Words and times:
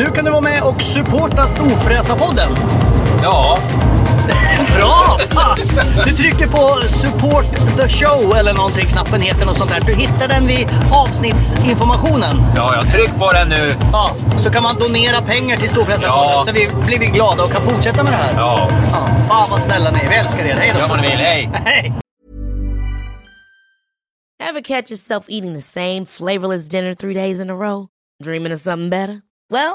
Nu 0.00 0.06
kan 0.06 0.24
du 0.24 0.30
vara 0.30 0.40
med 0.40 0.62
och 0.62 0.82
supporta 0.82 1.46
Storfräsarpodden. 1.46 2.48
Ja, 3.22 3.58
Bra! 4.76 5.18
Fan! 5.30 5.56
Du 6.06 6.12
trycker 6.12 6.46
på 6.46 6.88
support 6.88 7.44
the 7.76 7.88
show 7.88 8.36
eller 8.36 8.54
någonting, 8.54 8.86
knappen 8.86 9.20
heter 9.20 9.46
något 9.46 9.56
sånt 9.56 9.70
där. 9.70 9.80
Du 9.86 9.94
hittar 9.94 10.28
den 10.28 10.46
vid 10.46 10.68
avsnittsinformationen. 10.92 12.42
ja, 12.56 12.74
jag 12.74 12.92
tryck 12.92 13.18
på 13.18 13.32
den 13.32 13.48
nu. 13.48 13.70
Ja, 13.92 14.10
så 14.36 14.50
kan 14.50 14.62
man 14.62 14.78
donera 14.78 15.22
pengar 15.22 15.56
till 15.56 15.68
Storfräsarfonden 15.68 16.30
Ja. 16.32 16.42
så 16.46 16.52
vi 16.52 16.68
blir 16.86 16.98
vi 16.98 17.06
glada 17.06 17.42
och 17.44 17.50
kan 17.52 17.62
fortsätta 17.62 18.02
med 18.02 18.12
det 18.12 18.16
här. 18.16 18.32
Ja, 18.36 18.68
Ja, 18.92 19.06
fan 19.28 19.50
vad 19.50 19.62
snälla 19.62 19.90
ni 19.90 19.98
är. 19.98 20.08
Vi 20.08 20.14
älskar 20.14 20.44
er. 20.44 20.54
Hej 20.54 20.70
då! 20.74 20.80
gör 20.80 20.88
vad 20.88 21.00
ni 21.00 21.08
vill. 21.08 21.16
Hej! 21.18 21.50
Hej! 21.64 21.92
Ever 24.48 24.60
catch 24.60 24.90
yourself 24.90 25.24
eating 25.28 25.54
the 25.54 25.60
same 25.62 26.06
flavorless 26.06 26.68
dinner 26.68 26.94
three 26.94 27.14
days 27.14 27.40
in 27.40 27.50
a 27.50 27.54
row? 27.54 27.86
Dreaming 28.24 28.52
of 28.54 28.60
something 28.60 28.90
better? 28.90 29.20
Well, 29.52 29.74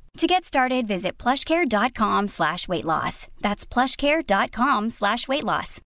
To 0.21 0.27
get 0.27 0.45
started, 0.45 0.87
visit 0.87 1.23
plushcare.com 1.23 2.27
slash 2.27 2.67
weight 2.67 2.85
loss. 2.85 3.27
That's 3.41 3.73
plushcare.com 3.73 4.89
slash 4.89 5.27
weight 5.27 5.43
loss. 5.43 5.81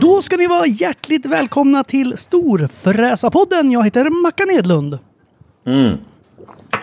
Då 0.00 0.22
ska 0.22 0.36
ni 0.36 0.46
vara 0.46 0.66
hjärtligt 0.66 1.26
välkomna 1.26 1.84
till 1.84 2.16
Storfräsarpodden. 2.16 3.72
Jag 3.72 3.84
heter 3.84 4.22
Mackan 4.22 4.50
Edlund. 4.50 4.98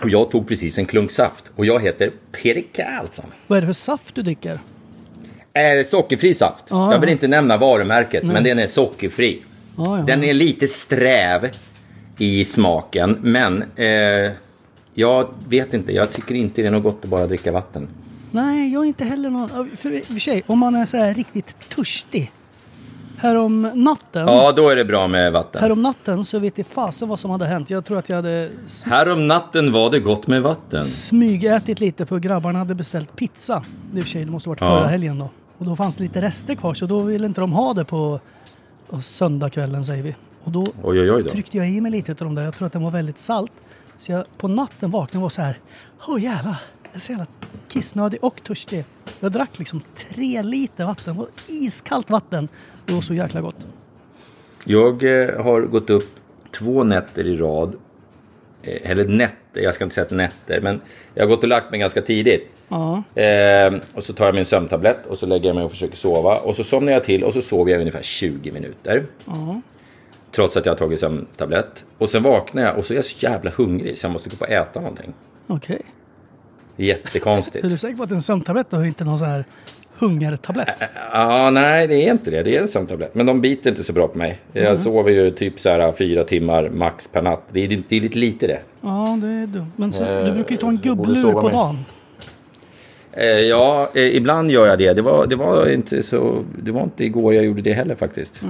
Och 0.04 0.10
jag 0.10 0.32
tog 0.32 0.48
precis 0.48 0.78
en 0.78 0.86
klunk 0.86 1.12
saft. 1.12 1.52
Och 1.56 1.66
jag 1.66 1.82
heter 1.82 2.12
Peter 2.32 2.64
Karlsson. 2.74 3.26
Vad 3.48 3.58
är 3.58 3.62
det 3.62 3.68
för 3.68 3.74
saft 3.74 4.16
du 4.16 4.22
dricker? 4.22 4.60
Eh, 5.58 5.84
sockerfri 5.86 6.34
saft. 6.34 6.66
Ah. 6.72 6.92
Jag 6.92 7.00
vill 7.00 7.10
inte 7.10 7.28
nämna 7.28 7.58
varumärket, 7.58 8.24
men 8.24 8.44
den 8.44 8.60
är 8.60 8.68
sockerfri. 8.68 9.42
Ja, 9.78 9.98
ja. 9.98 10.04
Den 10.04 10.24
är 10.24 10.34
lite 10.34 10.68
sträv 10.68 11.50
i 12.18 12.46
smaken, 12.46 13.18
men 13.22 13.64
eh, 13.76 14.32
jag 14.94 15.28
vet 15.50 15.74
inte. 15.74 15.92
Jag 15.94 16.14
tycker 16.14 16.36
inte 16.36 16.62
det 16.62 16.68
är 16.68 16.72
något 16.72 16.84
gott 16.84 17.00
att 17.04 17.10
bara 17.10 17.28
dricka 17.28 17.52
vatten. 17.52 17.88
Nej, 18.32 18.74
jag 18.74 18.84
är 18.84 18.88
inte 18.88 19.04
heller 19.06 19.30
någon... 19.30 19.50
För 19.78 19.92
i 19.94 20.02
och 20.02 20.06
för 20.06 20.20
sig, 20.20 20.44
om 20.48 20.60
man 20.60 20.76
är 20.76 20.86
så 20.86 20.98
här 20.98 21.14
riktigt 21.14 21.70
törstig. 21.70 22.32
Härom 23.20 23.62
natten, 23.74 24.28
Ja, 24.28 24.52
då 24.52 24.70
är 24.70 24.76
det 24.76 24.86
bra 24.86 25.08
med 25.08 25.32
vatten. 25.32 25.62
härom 25.62 25.82
natten 25.82 26.26
så 26.26 26.40
vet 26.40 26.58
jag 26.58 26.68
fasen 26.68 27.10
vad 27.10 27.20
som 27.20 27.32
hade 27.32 27.46
hänt. 27.46 27.70
Jag 27.70 27.86
tror 27.86 28.00
att 28.00 28.10
jag 28.10 28.16
hade 28.16 28.50
sm- 28.66 28.90
Här 28.90 29.12
om 29.12 29.28
natten 29.28 29.72
var 29.72 29.92
det 29.92 30.00
gott 30.00 30.28
med 30.28 30.42
vatten. 30.42 30.82
smygätit 30.84 31.80
lite 31.80 32.06
på 32.06 32.18
grabbarna 32.20 32.60
hade 32.60 32.76
beställt 32.76 33.16
pizza. 33.16 33.62
I 33.96 34.00
och 34.00 34.04
för 34.04 34.10
sig, 34.12 34.26
det 34.26 34.32
måste 34.32 34.50
varit 34.50 34.62
Ja. 34.62 34.68
förra 34.80 34.88
helgen 34.88 35.20
då. 35.20 35.30
Och 35.58 35.66
då 35.66 35.76
fanns 35.76 35.98
det 35.98 36.04
lite 36.04 36.22
rester 36.22 36.56
kvar 36.56 36.74
så 36.74 36.86
då 36.86 37.00
ville 37.00 37.28
inte 37.28 37.42
de 37.42 37.52
ha 37.52 37.74
det 37.74 37.86
på, 37.86 38.20
söndagskvällen 39.02 39.86
säger 39.86 40.04
vi. 40.04 40.16
Och 40.44 40.52
då 40.52 40.62
Oj, 40.84 41.00
oj, 41.02 41.12
oj 41.12 41.24
då. 41.24 41.30
tryckte 41.30 41.58
jag 41.58 41.70
i 41.70 41.82
mig 41.82 41.92
lite 41.92 42.12
av 42.12 42.18
de 42.18 42.36
där. 42.36 42.44
Jag 42.44 42.54
tror 42.54 42.66
att 42.66 42.74
den 42.74 42.84
var 42.84 42.92
väldigt 42.92 43.18
salt. 43.18 43.52
Så 43.98 44.12
jag 44.12 44.26
på 44.38 44.48
natten 44.48 44.92
vaknade 44.92 45.18
och 45.18 45.22
var 45.22 45.30
så 45.30 45.42
här. 45.42 45.60
Åh 46.08 46.24
jävlar. 46.24 46.62
Jag 46.84 46.96
är 46.96 47.00
så 47.00 47.12
jävla 47.12 47.28
kissnödig 47.68 48.24
och 48.24 48.44
törstig. 48.44 48.86
Jag 49.20 49.32
drack 49.32 49.60
liksom 49.60 49.82
tre 49.96 50.44
liter 50.44 50.86
vatten. 50.86 51.16
Var 51.16 51.28
iskallt 51.48 52.10
vatten. 52.10 52.48
Det 52.86 52.94
var 52.94 53.02
så 53.02 53.14
jäkla 53.14 53.42
gott. 53.42 53.68
Jag 54.64 55.04
eh, 55.04 55.44
har 55.44 55.62
gått 55.62 55.90
upp 55.90 56.16
två 56.60 56.84
nätter 56.84 57.28
i 57.28 57.38
rad. 57.38 57.76
Eh, 58.62 58.92
eller 58.92 59.06
nätter, 59.06 59.62
jag 59.62 59.74
ska 59.76 59.84
inte 59.84 59.94
säga 59.94 60.06
att 60.06 60.12
nätter, 60.12 60.62
men 60.62 60.82
jag 61.14 61.24
har 61.24 61.28
gått 61.28 61.44
och 61.44 61.50
lagt 61.50 61.72
mig 61.72 61.80
ganska 61.80 62.02
tidigt. 62.02 62.52
Ja. 62.68 63.04
Eh, 63.22 63.74
och 63.94 64.04
så 64.04 64.14
tar 64.14 64.26
jag 64.26 64.36
min 64.36 64.46
sömntablett 64.46 65.06
och 65.06 65.18
så 65.18 65.26
lägger 65.26 65.46
jag 65.46 65.56
mig 65.56 65.66
och 65.66 65.72
försöker 65.72 65.96
sova. 65.96 66.36
Och 66.36 66.56
så 66.56 66.64
somnar 66.64 66.94
jag 66.94 67.04
till 67.04 67.24
och 67.24 67.34
så 67.34 67.42
sover 67.42 67.72
jag 67.72 67.80
ungefär 67.80 68.02
20 68.02 68.52
minuter. 68.52 69.06
Trots 70.32 70.58
att 70.58 70.66
jag 70.66 70.74
har 70.74 70.78
tagit 70.78 71.00
sömntablett. 71.00 71.86
Och 71.98 72.10
sen 72.10 72.24
vaknar 72.24 72.64
jag 72.64 72.78
och 72.78 72.86
så 72.86 72.94
är 72.94 72.96
jag 72.96 73.06
så 73.06 73.26
jävla 73.26 73.52
hungrig 73.56 73.98
så 73.98 74.06
jag 74.06 74.12
måste 74.12 74.30
gå 74.30 74.36
på 74.36 74.46
och 74.46 74.52
äta 74.52 74.80
någonting. 74.80 75.14
Okej. 75.48 75.82
Är 76.78 76.84
Jättekonstigt. 76.84 77.66
Är 77.66 77.70
du 77.70 77.78
säker 77.78 77.98
på 77.98 78.04
att 78.04 78.12
en 78.12 78.22
sömntablett 78.22 78.74
och 78.74 78.86
inte 78.86 79.04
någon 79.04 79.20
så 79.20 79.26
här 79.26 79.46
hungertablett? 80.00 80.70
Ja, 81.14 81.50
nej, 81.50 81.88
det 81.88 81.96
är 82.08 82.12
inte 82.12 82.32
det. 82.32 82.44
Det 82.44 82.58
är 82.58 82.62
en 82.62 82.68
sömntablett. 82.68 83.16
Men 83.16 83.26
de 83.26 83.42
biter 83.42 83.70
inte 83.70 83.84
så 83.84 83.94
bra 83.94 84.08
på 84.08 84.18
mig. 84.18 84.38
Jag 84.54 84.64
Mm. 84.66 84.78
sover 84.78 85.12
ju 85.12 85.32
typ 85.32 85.60
så 85.60 85.70
här 85.70 85.92
fyra 85.92 86.24
timmar 86.24 86.70
max 86.70 87.08
per 87.08 87.22
natt. 87.22 87.42
Det 87.52 87.64
är, 87.64 87.68
det 87.90 87.96
är 87.98 88.02
lite 88.02 88.18
lite 88.20 88.48
det. 88.48 88.60
Ja, 88.82 89.18
det 89.22 89.28
är 89.28 89.48
dumt. 89.48 89.72
Men 89.76 89.94
så, 89.94 90.04
Eh, 90.04 90.26
du 90.26 90.32
brukar 90.32 90.52
ju 90.52 90.58
ta 90.58 90.68
en 90.70 90.78
gubblur 90.78 91.32
på 91.34 91.50
dagen. 91.50 91.78
Eh, 93.20 93.26
ja, 93.26 93.90
eh, 93.94 94.16
ibland 94.16 94.52
gör 94.52 94.68
jag 94.68 94.78
det. 94.78 94.94
Det 94.94 95.02
var, 95.02 95.28
det 95.28 95.36
var 95.36 95.70
inte 95.70 96.04
så... 96.04 96.44
Det 96.64 96.72
var 96.72 96.84
inte 96.84 97.06
igår 97.06 97.34
jag 97.34 97.46
gjorde 97.46 97.62
det 97.62 97.74
heller 97.74 97.96
faktiskt. 97.96 98.44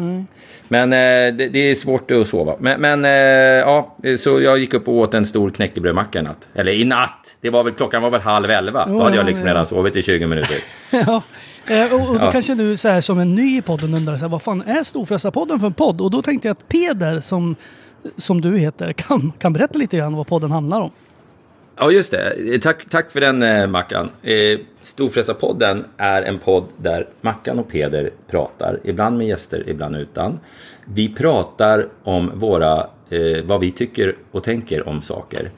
Men 0.67 0.93
eh, 0.93 1.35
det, 1.37 1.49
det 1.49 1.71
är 1.71 1.75
svårt 1.75 2.11
att 2.11 2.27
sova. 2.27 2.53
Men, 2.59 2.81
men 2.81 3.03
ja, 3.59 3.97
så 4.17 4.41
jag 4.41 4.59
gick 4.59 4.73
upp 4.73 4.87
och 4.87 4.93
åt 4.93 5.13
en 5.13 5.25
stor 5.25 5.49
knäckebrödmacka 5.49 6.19
i 6.19 6.21
natt. 6.21 6.47
Eller 6.53 6.71
i 6.71 6.83
natt! 6.83 7.37
Det 7.41 7.49
var 7.49 7.63
väl, 7.63 7.73
klockan 7.73 8.01
var 8.01 8.09
väl 8.09 8.21
halv 8.21 8.49
elva. 8.49 8.85
Då 8.85 9.03
hade 9.03 9.15
jag 9.15 9.25
liksom 9.25 9.45
ja, 9.45 9.49
ja. 9.49 9.53
redan 9.53 9.65
sovit 9.65 9.95
i 9.95 10.01
20 10.01 10.27
minuter. 10.27 10.57
ja. 10.91 11.21
Och, 11.91 12.09
och 12.09 12.19
då 12.19 12.25
Ja. 12.25 12.31
kanske 12.31 12.55
du 12.55 12.77
så 12.77 12.87
här, 12.89 13.01
som 13.01 13.19
en 13.19 13.35
ny 13.35 13.57
i 13.57 13.61
podden 13.61 13.93
undrar 13.93 14.15
så 14.15 14.21
här, 14.21 14.29
vad 14.29 14.41
fan 14.41 14.61
är 14.61 14.83
Storfräsarpodden 14.83 15.59
för 15.59 15.67
en 15.67 15.73
podd? 15.73 16.01
Och 16.01 16.11
då 16.11 16.21
tänkte 16.21 16.47
jag 16.47 16.53
att 16.53 16.67
Peder, 16.67 17.21
som, 17.21 17.55
som 18.17 18.41
du 18.41 18.57
heter, 18.57 18.93
kan, 18.93 19.31
kan 19.39 19.53
berätta 19.53 19.77
lite 19.79 19.97
grann 19.97 20.15
vad 20.15 20.27
podden 20.27 20.51
handlar 20.51 20.81
om. 20.81 20.91
Ja, 21.79 21.91
just 21.91 22.11
det. 22.11 22.53
Eh, 22.53 22.59
Tack, 22.59 22.85
tack 22.89 23.11
för 23.11 23.21
den, 23.21 23.43
eh, 23.43 23.67
Mackan. 23.67 24.09
Eh, 24.23 24.59
Storfräsarpodden 24.81 25.85
är 25.97 26.21
en 26.21 26.39
podd 26.39 26.63
där 26.77 27.07
Mackan 27.21 27.59
och 27.59 27.69
Peder 27.71 28.11
pratar, 28.31 28.79
ibland 28.83 29.17
med 29.17 29.27
gäster, 29.27 29.63
ibland 29.67 29.95
utan. 29.95 30.39
Vi 30.85 31.09
pratar 31.09 31.87
om 32.03 32.31
våra, 32.35 32.77
eh, 33.09 33.43
vad 33.43 33.59
vi 33.61 33.71
tycker 33.71 34.15
och 34.31 34.43
tänker 34.43 34.87
om 34.87 35.01
saker. 35.01 35.51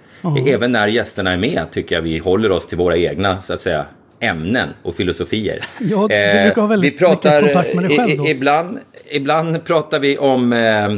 Även 0.48 0.72
när 0.72 0.88
gästerna 0.88 1.34
är 1.34 1.38
med 1.38 1.62
tycker 1.72 1.96
jag 1.96 2.02
vi 2.02 2.18
håller 2.18 2.52
oss 2.52 2.68
till 2.68 2.78
våra 2.78 2.98
egna, 2.98 3.42
så 3.42 3.54
att 3.54 3.62
säga, 3.62 3.86
ämnen 4.20 4.70
och 4.84 4.96
filosofier. 4.96 5.60
Ja, 5.80 6.08
du 6.08 6.16
Eh, 6.16 6.44
brukar 6.44 6.62
ha 6.62 6.68
väldigt 6.68 6.94
vi 6.94 6.98
pratar, 6.98 7.42
mycket 7.42 7.54
kontakt 7.56 7.76
med 7.76 7.84
dig 7.90 7.98
själv 7.98 8.18
då. 8.18 8.28
Ibland, 8.28 8.80
ibland 9.12 9.66
pratar 9.66 10.00
vi 10.00 10.18
om 10.18 10.54
eh, 10.54 10.90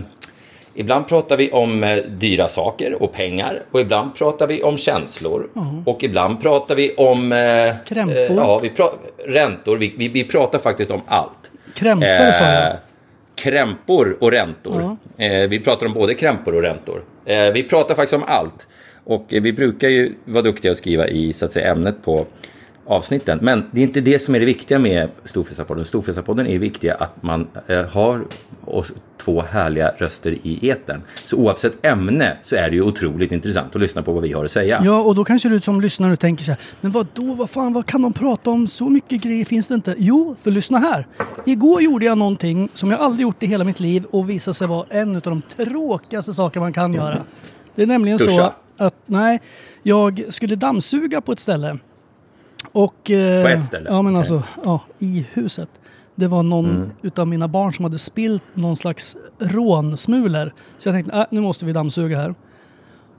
Ibland 0.75 1.07
pratar 1.07 1.37
vi 1.37 1.51
om 1.51 1.83
eh, 1.83 1.97
dyra 1.97 2.47
saker 2.47 3.03
och 3.03 3.13
pengar 3.13 3.59
och 3.71 3.81
ibland 3.81 4.15
pratar 4.15 4.47
vi 4.47 4.63
om 4.63 4.77
känslor 4.77 5.47
och 5.85 6.03
ibland 6.03 6.41
pratar 6.41 6.75
vi 6.75 6.93
om 6.95 7.31
eh, 7.31 7.75
Krämpor. 7.87 8.17
eh, 8.17 8.35
ja, 8.35 8.59
vi 8.63 8.69
pra- 8.69 8.93
räntor. 9.25 9.77
Vi, 9.77 9.93
vi, 9.97 10.07
vi 10.07 10.23
pratar 10.23 10.59
faktiskt 10.59 10.91
om 10.91 11.01
allt. 11.07 11.51
Krämpor 11.75 12.31
sa 12.31 12.43
jag. 12.43 12.67
Eh, 12.71 12.75
Krämpor 13.35 14.17
och 14.21 14.31
räntor. 14.31 14.97
Eh, 15.17 15.49
vi 15.49 15.59
pratar 15.59 15.85
om 15.85 15.93
både 15.93 16.13
krämpor 16.13 16.55
och 16.55 16.61
räntor. 16.61 17.03
Eh, 17.25 17.45
vi 17.53 17.63
pratar 17.63 17.95
faktiskt 17.95 18.13
om 18.13 18.23
allt. 18.27 18.67
Och 19.03 19.33
eh, 19.33 19.41
vi 19.41 19.53
brukar 19.53 19.87
ju 19.89 20.13
vara 20.25 20.41
duktiga 20.43 20.71
att 20.71 20.77
skriva 20.77 21.07
i 21.07 21.33
så 21.33 21.45
att 21.45 21.53
säga, 21.53 21.71
ämnet 21.71 21.95
på 22.03 22.25
avsnitten. 22.91 23.39
Men 23.41 23.65
det 23.71 23.81
är 23.81 23.83
inte 23.83 24.01
det 24.01 24.19
som 24.19 24.35
är 24.35 24.39
det 24.39 24.45
viktiga 24.45 24.79
med 24.79 25.09
Storfräsarpodden. 25.25 25.85
Storfräsarpodden 25.85 26.47
är 26.47 26.59
viktiga 26.59 26.95
att 26.95 27.23
man 27.23 27.47
eh, 27.67 27.85
har 27.85 28.21
två 29.17 29.41
härliga 29.41 29.91
röster 29.97 30.31
i 30.31 30.67
eten. 30.67 31.01
Så 31.25 31.37
oavsett 31.37 31.85
ämne 31.85 32.37
så 32.43 32.55
är 32.55 32.69
det 32.69 32.75
ju 32.75 32.81
otroligt 32.81 33.31
intressant 33.31 33.75
att 33.75 33.81
lyssna 33.81 34.01
på 34.01 34.13
vad 34.13 34.23
vi 34.23 34.33
har 34.33 34.45
att 34.45 34.51
säga. 34.51 34.81
Ja, 34.83 35.01
och 35.01 35.15
då 35.15 35.23
kanske 35.23 35.49
du 35.49 35.61
som 35.61 35.81
lyssnare 35.81 36.15
tänker 36.15 36.43
så 36.43 36.51
här, 36.51 36.59
men 36.81 36.91
vad 36.91 37.07
då, 37.13 37.33
vad 37.33 37.49
fan, 37.49 37.73
vad 37.73 37.85
kan 37.85 38.01
de 38.01 38.13
prata 38.13 38.49
om? 38.49 38.67
Så 38.67 38.89
mycket 38.89 39.21
grejer 39.21 39.45
finns 39.45 39.67
det 39.67 39.73
inte. 39.73 39.95
Jo, 39.97 40.35
för 40.41 40.51
lyssna 40.51 40.77
här. 40.77 41.07
Igår 41.45 41.81
gjorde 41.81 42.05
jag 42.05 42.17
någonting 42.17 42.69
som 42.73 42.91
jag 42.91 42.99
aldrig 42.99 43.21
gjort 43.21 43.43
i 43.43 43.45
hela 43.45 43.63
mitt 43.63 43.79
liv 43.79 44.03
och 44.11 44.29
visade 44.29 44.55
sig 44.55 44.67
vara 44.67 44.85
en 44.89 45.15
av 45.15 45.21
de 45.21 45.41
tråkigaste 45.57 46.33
saker 46.33 46.59
man 46.59 46.73
kan 46.73 46.93
göra. 46.93 47.23
Det 47.75 47.81
är 47.81 47.87
nämligen 47.87 48.19
så 48.19 48.25
Duscha. 48.25 48.53
att, 48.77 48.95
nej, 49.05 49.41
jag 49.83 50.23
skulle 50.29 50.55
dammsuga 50.55 51.21
på 51.21 51.31
ett 51.31 51.39
ställe. 51.39 51.77
Och, 52.71 53.11
eh, 53.11 53.43
På 53.43 53.47
ett 53.49 53.65
ställe? 53.65 53.89
Ja, 53.89 54.01
men 54.01 54.15
alltså, 54.15 54.43
ja, 54.63 54.79
i 54.99 55.27
huset. 55.33 55.69
Det 56.15 56.27
var 56.27 56.43
någon 56.43 56.69
Mm. 56.69 56.89
utav 57.01 57.27
mina 57.27 57.47
barn 57.47 57.73
som 57.73 57.85
hade 57.85 57.99
spilt 57.99 58.43
någon 58.53 58.75
slags 58.77 59.17
rånsmulor. 59.39 60.53
Så 60.77 60.87
jag 60.89 60.95
tänkte, 60.95 61.13
äh, 61.17 61.23
nu 61.31 61.41
måste 61.41 61.65
vi 61.65 61.73
dammsuga 61.73 62.17
här. 62.17 62.35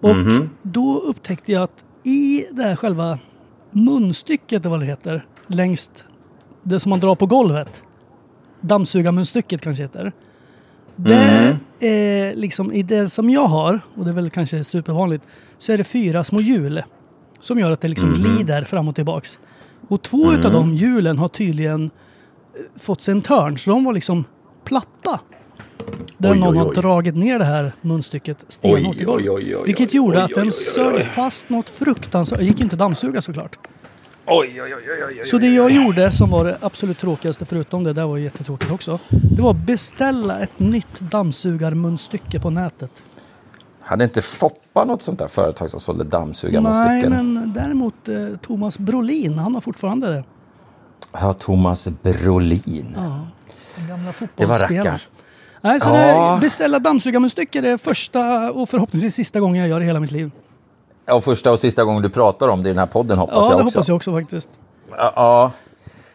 Och 0.01 0.17
Mhm. 0.17 0.51
då 0.63 0.99
upptäckte 0.99 1.53
jag 1.53 1.63
att 1.63 1.85
i 2.05 2.45
det 2.51 2.63
här 2.63 2.77
själva 2.77 3.19
munstycket, 3.71 4.67
vad 4.67 4.81
det 4.81 4.87
heter, 4.87 5.25
längst 5.47 6.05
det 6.63 6.81
som 6.81 6.91
man 6.91 7.01
drar 7.01 7.15
på 7.15 7.27
golvet. 7.27 7.83
Dammsugarmunstycket 8.61 9.61
kanske 9.61 9.83
heter. 9.83 10.13
Det 10.97 11.15
Mm. 11.17 11.57
är 11.81 12.35
liksom 12.37 12.73
i 12.73 12.83
det 12.83 13.09
som 13.09 13.31
jag 13.31 13.47
har, 13.47 13.81
och 13.95 14.05
det 14.05 14.11
är 14.11 14.15
väl 14.15 14.31
kanske 14.31 14.65
supervanligt, 14.65 15.27
så 15.59 15.73
är 15.73 15.79
det 15.79 15.85
fyra 15.85 16.25
små 16.25 16.39
hjul. 16.39 16.83
Som 17.43 17.59
gör 17.59 17.71
att 17.71 17.81
det 17.81 17.89
liksom 17.89 18.09
Mhm. 18.09 18.23
glider 18.23 18.65
fram 18.65 18.89
och 18.89 18.95
tillbaks. 18.95 19.39
Och 19.89 20.03
två 20.03 20.33
utav 20.33 20.53
de 20.53 20.75
hjulen 20.77 21.19
har 21.19 21.29
tydligen 21.29 21.85
eh, 21.85 22.61
fått 22.81 23.01
sig 23.03 23.13
en 23.13 23.23
törn, 23.23 23.59
så 23.59 23.71
de 23.71 23.85
var 23.85 23.93
liksom 23.93 24.25
platta. 24.65 25.21
Där 26.19 26.33
Oj, 26.33 26.39
någon 26.39 26.53
oj, 26.55 26.59
har 26.59 26.69
oj. 26.69 26.75
dragit 26.75 27.17
ner 27.17 27.39
det 27.39 27.45
här 27.45 27.73
munstycket 27.81 28.45
stenhårt 28.49 28.97
i 28.97 29.05
golvet. 29.05 29.45
Vilket 29.67 29.95
gjorde 29.95 30.25
att 30.25 30.31
den 30.35 30.53
sög 30.53 31.05
fast 31.05 31.49
något 31.49 31.71
fruktansvärt. 31.71 32.39
Det 32.39 32.45
gick 32.45 32.59
ju 32.59 32.63
inte 32.65 32.75
att 32.75 32.79
dammsuga 32.79 33.23
såklart. 33.23 33.57
Oj, 34.27 34.63
oj, 34.63 34.63
oj, 34.63 34.75
oj, 34.75 35.17
oj, 35.21 35.27
Så 35.27 35.39
det 35.39 35.49
jag 35.55 35.71
gjorde 35.71 36.11
som 36.13 36.31
var 36.31 36.45
det 36.45 36.57
absolut 36.61 36.99
tråkigaste, 36.99 37.45
förutom 37.45 37.85
det 37.85 37.93
där 37.93 38.05
var 38.07 38.19
jättetråkigt 38.19 38.73
också. 38.73 38.99
Det 39.09 39.43
var 39.43 39.51
att 39.51 39.67
beställa 39.67 40.41
ett 40.41 40.59
nytt 40.59 41.01
dammsugarmunstycke 41.01 42.41
på 42.41 42.51
nätet. 42.51 42.91
Hade 43.93 44.05
inte 44.05 44.23
Foppa 44.23 44.85
något 44.85 45.03
sånt 45.03 45.19
där 45.19 45.27
företag 45.29 45.71
som 45.71 45.81
sålde 45.81 46.05
Nej, 46.05 46.11
dammsugarmunstycken? 46.11 47.11
men 47.35 47.53
däremot 47.55 48.09
eh, 48.09 48.15
Thomas 48.43 48.79
Brolin, 48.79 49.39
han 49.39 49.55
har 49.55 49.61
fortfarande 49.61 50.07
det. 50.15 50.25
Ja, 51.13 51.33
Thomas 51.33 51.89
Brolin. 52.03 52.97
Den 53.77 53.89
gamla 53.89 54.13
det 54.37 54.47
var 54.47 54.59
rackars. 54.59 55.09
Nej, 55.61 55.81
så 55.81 55.89
Ja. 55.89 56.35
det, 56.35 56.41
beställa 56.41 56.79
dammsugarmunstycke 56.79 57.61
det 57.61 57.69
är 57.71 57.77
första 57.77 58.53
och 58.53 58.69
förhoppningsvis 58.69 59.15
sista 59.15 59.41
gången 59.41 59.61
jag 59.61 59.69
gör 59.69 59.79
det 59.81 59.85
i 59.85 59.87
hela 59.87 60.01
mitt 60.01 60.13
liv. 60.13 60.31
Och 61.11 61.25
första 61.25 61.53
och 61.53 61.61
sista 61.61 61.85
gången 61.85 62.03
du 62.03 62.11
pratar 62.11 62.49
om 62.49 62.63
det 62.63 62.69
i 62.69 62.73
den 62.73 62.79
här 62.79 62.87
podden 62.87 63.19
hoppas 63.19 63.35
Ja, 63.35 63.43
jag 63.43 63.51
det 63.51 63.55
också. 63.65 63.65
hoppas 63.79 63.89
jag 63.89 63.97
också 63.97 64.13
faktiskt. 64.13 64.49
Ja, 64.91 65.13
ja, 65.17 65.51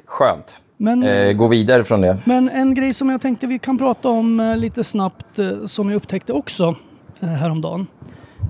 skönt. 0.06 0.63
Men, 0.77 1.03
Eh, 1.03 1.33
gå 1.33 1.47
vidare 1.47 1.83
från 1.83 2.01
det. 2.01 2.18
men 2.25 2.50
en 2.50 2.74
grej 2.74 2.94
som 2.94 3.09
jag 3.09 3.21
tänkte 3.21 3.47
vi 3.47 3.59
kan 3.59 3.77
prata 3.77 4.09
om 4.09 4.39
eh, 4.39 4.57
lite 4.57 4.83
snabbt, 4.83 5.39
eh, 5.39 5.65
som 5.65 5.89
jag 5.89 5.95
upptäckte 5.97 6.33
också 6.33 6.75
häromdagen, 7.19 7.88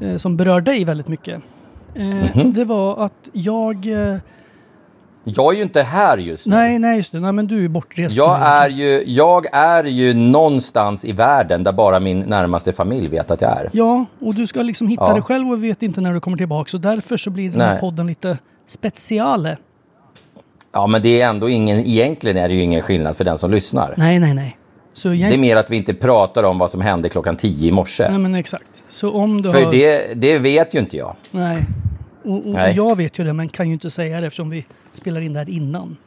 eh, 0.02 0.18
som 0.18 0.38
berör 0.38 0.62
dig 0.62 0.86
väldigt 0.86 1.08
mycket. 1.08 1.42
Eh, 1.96 2.06
Mhm. 2.36 2.54
Det 2.54 2.66
var 2.66 3.06
att 3.06 3.30
jag... 3.34 3.86
Eh, 3.86 4.18
Jag 5.24 5.54
är 5.54 5.58
ju 5.58 5.64
inte 5.64 5.82
här 5.82 6.18
just 6.18 6.46
nu. 6.48 6.56
nej, 6.56 6.80
nej 6.80 6.98
just 6.98 7.12
det. 7.12 7.20
Nej, 7.20 7.32
men 7.32 7.48
du 7.48 7.66
är 7.66 7.70
bortrest. 7.70 8.18
Jag 8.18 8.42
är, 8.42 8.70
ju, 8.70 9.04
jag 9.08 9.46
är 9.54 9.84
ju 9.84 10.14
någonstans 10.14 11.06
i 11.06 11.12
världen 11.12 11.64
där 11.64 11.72
bara 11.72 12.00
min 12.00 12.20
närmaste 12.20 12.74
familj 12.74 13.08
vet 13.08 13.32
att 13.32 13.42
jag 13.42 13.52
är. 13.52 13.70
Ja, 13.74 14.06
och 14.22 14.36
du 14.36 14.48
ska 14.48 14.62
liksom 14.62 14.88
hitta 14.88 15.04
Ja. 15.08 15.14
dig 15.14 15.22
själv 15.22 15.52
och 15.52 15.64
vet 15.64 15.84
inte 15.84 16.02
när 16.02 16.14
du 16.14 16.20
kommer 16.20 16.38
tillbaka. 16.38 16.70
Så 16.70 16.78
därför 16.78 17.18
så 17.18 17.30
blir 17.30 17.50
den 17.52 17.62
här 17.62 17.72
Nej. 17.72 17.80
podden 17.80 18.08
lite 18.08 18.38
speciale. 18.68 19.58
Ja, 20.74 20.88
men 20.88 21.02
det 21.02 21.22
är 21.22 21.30
ändå 21.30 21.50
ingen, 21.50 21.78
egentligen 21.80 22.38
är 22.38 22.48
det 22.48 22.54
ju 22.54 22.62
ingen 22.62 22.82
skillnad 22.82 23.18
för 23.18 23.24
den 23.24 23.38
som 23.38 23.52
lyssnar. 23.52 23.94
Nej, 23.98 24.20
nej, 24.20 24.34
nej. 24.34 24.58
Jag, 25.04 25.18
Det 25.18 25.34
är 25.36 25.38
mer 25.38 25.56
att 25.56 25.70
vi 25.72 25.76
inte 25.78 25.94
pratar 25.94 26.44
om 26.44 26.58
vad 26.58 26.72
som 26.72 26.82
hände 26.82 27.10
klockan 27.10 27.36
tio 27.36 27.68
i 27.68 27.72
morse. 27.72 28.10
Nej, 28.10 28.20
men 28.20 28.36
exakt. 28.36 28.84
Så 28.90 29.12
om 29.12 29.42
du 29.42 29.52
För 29.52 29.64
har... 29.64 29.72
det, 29.72 30.14
det 30.22 30.38
vet 30.38 30.74
ju 30.76 30.80
inte 30.80 30.98
jag. 30.98 31.16
Nej. 31.32 31.64
Och, 32.24 32.34
och 32.48 32.54
Nej. 32.54 32.76
jag 32.76 32.96
vet 32.96 33.20
ju 33.20 33.24
det, 33.24 33.34
men 33.34 33.50
kan 33.50 33.68
ju 33.68 33.74
inte 33.74 33.90
säga 33.90 34.22
det 34.22 34.28
eftersom 34.28 34.50
vi 34.50 34.66
spelar 34.92 35.22
in 35.22 35.34
det 35.34 35.40
här 35.40 35.50
innan. 35.50 35.98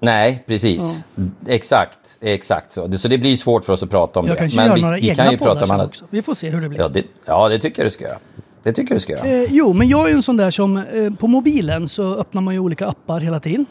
Nej, 0.00 0.44
precis. 0.46 1.04
Exakt, 1.46 2.18
exakt 2.20 2.72
så. 2.72 2.92
Så 2.92 3.08
det 3.08 3.18
blir 3.18 3.36
svårt 3.36 3.64
för 3.64 3.72
oss 3.72 3.82
att 3.82 3.90
prata 3.90 4.20
om 4.20 4.26
Jag 4.26 4.34
det. 4.36 4.38
kanske 4.38 4.56
Men 4.58 4.66
gör 4.68 4.74
vi, 4.74 4.82
några 4.82 4.96
vi 4.96 5.08
egna 5.08 5.22
kan 5.24 5.32
ju 5.32 5.38
poddar 5.38 5.50
prata 5.52 5.60
om 5.64 5.66
sen 5.68 5.74
annat. 5.74 5.86
också. 5.88 6.04
Vi 6.10 6.22
får 6.22 6.34
se 6.34 6.50
hur 6.50 6.60
det 6.60 6.68
blir. 6.68 6.78
Ja 6.80 6.88
det, 6.88 7.04
ja, 7.26 7.48
det 7.48 7.58
tycker 7.58 7.82
jag 7.82 7.86
du 7.86 7.90
ska 7.90 8.04
göra. 8.04 8.18
Det 8.62 8.72
tycker 8.72 8.90
jag 8.92 8.96
du 8.96 9.00
ska 9.00 9.12
göra. 9.12 9.26
Eh, 9.26 9.46
jo, 9.50 9.72
men 9.72 9.88
jag 9.88 10.04
är 10.04 10.08
ju 10.08 10.14
en 10.14 10.22
sån 10.22 10.36
där 10.36 10.50
som 10.50 10.76
eh, 10.76 11.10
på 11.18 11.26
mobilen 11.28 11.88
så 11.88 12.14
öppnar 12.14 12.42
man 12.42 12.54
ju 12.54 12.60
olika 12.60 12.86
appar 12.86 13.20
hela 13.20 13.40
tiden. 13.40 13.66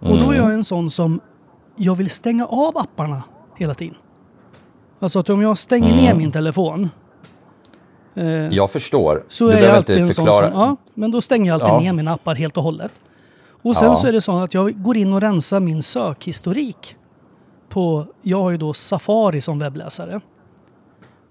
Och 0.00 0.18
då 0.18 0.30
är 0.30 0.36
jag 0.36 0.52
en 0.52 0.64
sån 0.64 0.90
som 0.90 1.20
jag 1.76 1.94
vill 1.94 2.10
stänga 2.10 2.46
av 2.46 2.78
apparna 2.78 3.22
hela 3.58 3.74
tiden. 3.74 3.96
Alltså 5.00 5.18
att 5.18 5.28
om 5.30 5.42
jag 5.42 5.58
stänger 5.58 5.96
ner 5.96 6.14
min 6.14 6.32
telefon 6.32 6.90
eh, 8.14 8.26
Jag 8.26 8.70
förstår. 8.70 9.24
så 9.28 9.48
du 9.48 9.52
är 9.52 9.62
jag 9.62 9.76
alltid 9.76 9.98
en 9.98 10.12
sån 10.14 10.26
som, 10.32 10.44
ja, 10.44 10.76
men 10.94 11.10
då 11.10 11.20
stänger 11.20 11.46
jag 11.46 11.54
alltid 11.54 11.68
Ja. 11.68 11.80
ner 11.80 11.92
mina 11.92 12.12
appar 12.12 12.34
helt 12.34 12.56
och 12.56 12.62
hållet. 12.62 12.92
Och 13.62 13.76
sen 13.76 13.88
Ja. 13.88 13.96
så 13.96 14.06
är 14.06 14.12
det 14.12 14.20
så 14.20 14.38
att 14.38 14.54
jag 14.54 14.82
går 14.82 14.96
in 14.96 15.12
och 15.12 15.20
rensar 15.20 15.60
min 15.60 15.82
sökhistorik. 15.82 16.96
På, 17.68 18.06
jag 18.22 18.42
har 18.42 18.50
ju 18.50 18.56
då 18.56 18.72
Safari 18.72 19.40
som 19.40 19.58
webbläsare. 19.58 20.20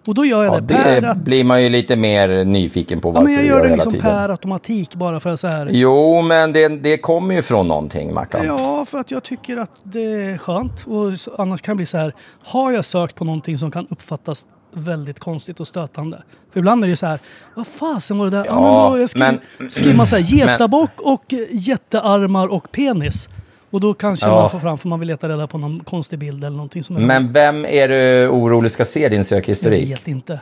Och 0.07 0.15
då 0.15 0.25
gör 0.25 0.43
jag 0.43 0.55
Ja, 0.55 0.59
det 0.59 0.73
per 0.73 1.01
det 1.01 1.09
att, 1.09 1.17
blir 1.17 1.43
man 1.43 1.63
ju 1.63 1.69
lite 1.69 1.95
mer 1.95 2.45
nyfiken 2.45 3.01
på 3.01 3.09
ja, 3.09 3.11
varför 3.11 3.25
men 3.25 3.33
jag 3.33 3.45
gör 3.45 3.57
det 3.57 3.63
hela 3.63 3.75
liksom 3.75 3.91
tiden. 3.93 4.07
per 4.11 4.29
automatik 4.29 4.95
bara 4.95 5.19
för 5.19 5.29
att 5.29 5.39
så 5.39 5.47
här. 5.47 5.67
Jo, 5.71 6.21
men 6.21 6.53
det, 6.53 6.67
det 6.67 6.97
kommer 6.97 7.35
ju 7.35 7.41
från 7.41 7.67
någonting, 7.67 8.13
Mackan. 8.13 8.45
Ja, 8.45 8.85
för 8.85 8.97
att 8.97 9.11
jag 9.11 9.23
tycker 9.23 9.57
att 9.57 9.71
det 9.83 9.99
är 10.03 10.37
skönt. 10.37 10.85
Och 10.87 11.39
annars 11.41 11.61
kan 11.61 11.71
det 11.73 11.77
bli 11.77 11.85
så 11.85 11.97
här. 11.97 12.13
Har 12.43 12.71
jag 12.71 12.85
sökt 12.85 13.15
på 13.15 13.23
någonting 13.25 13.57
som 13.57 13.71
kan 13.71 13.87
uppfattas 13.89 14.45
väldigt 14.73 15.19
konstigt 15.19 15.59
och 15.59 15.67
stötande. 15.67 16.23
För 16.53 16.59
ibland 16.59 16.83
är 16.83 16.87
det 16.87 16.95
så 16.95 17.05
här. 17.05 17.19
Vad 17.55 17.67
fasen 17.67 18.17
var 18.17 18.25
det 18.25 18.31
där? 18.31 18.45
Ja, 18.45 18.53
men 18.61 18.63
Ja, 18.73 18.89
då, 18.89 18.99
jag 18.99 19.09
skriver, 19.09 19.39
men- 19.59 19.69
skriver 19.71 19.95
man 19.97 20.07
så 20.07 20.15
här. 20.15 20.23
Getabock 20.35 20.91
och 20.97 21.33
jättearmar 21.51 22.47
och 22.47 22.71
penis. 22.71 23.29
Och 23.69 23.79
då 23.79 23.93
kanske 23.93 24.27
Ja. 24.27 24.35
man 24.35 24.49
får 24.49 24.59
fram 24.59 24.77
för 24.77 24.87
man 24.87 24.99
vill 24.99 25.07
leta 25.07 25.29
reda 25.29 25.47
på 25.47 25.57
någon 25.57 25.79
konstig 25.83 26.19
bild 26.19 26.43
eller 26.43 26.57
någonting 26.57 26.83
som 26.83 26.95
är 26.95 26.99
Men 26.99 27.31
vem 27.31 27.65
är 27.65 27.87
du 27.87 28.27
orolig 28.27 28.71
ska 28.71 28.85
se 28.85 29.09
din 29.09 29.17
Jag 29.17 29.25
sökhistorik? 29.25 29.91
vet 29.91 30.07
inte. 30.07 30.39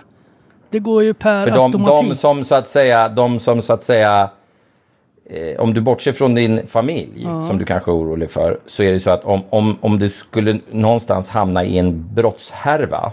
Det 0.70 0.80
går 0.80 1.03
ju 1.03 1.13
per 1.13 1.44
För 1.44 1.51
de, 1.51 1.60
automatik. 1.65 2.10
de 2.10 2.15
som 2.15 2.44
så 2.44 2.56
att 2.56 2.68
säga, 2.68 3.10
de 3.10 3.39
som 3.39 3.62
så 3.62 3.74
att 3.74 3.84
säga, 3.84 4.30
eh, 5.30 5.60
om 5.60 5.74
du 5.74 5.82
bortser 5.82 6.12
från 6.12 6.36
din 6.36 6.68
familj, 6.68 7.24
som 7.48 7.58
du 7.58 7.65
kanske 7.65 7.92
är 7.92 7.96
orolig 7.96 8.32
för, 8.32 8.60
så 8.65 8.84
är 8.84 8.94
det 8.94 9.00
så 9.00 9.12
att 9.12 9.25
om, 9.25 9.42
om, 9.50 9.77
om 9.82 10.00
du 10.00 10.10
skulle 10.10 10.60
någonstans 10.72 11.30
hamna 11.30 11.63
i 11.63 11.77
en 11.77 12.13
brottshärva 12.13 13.12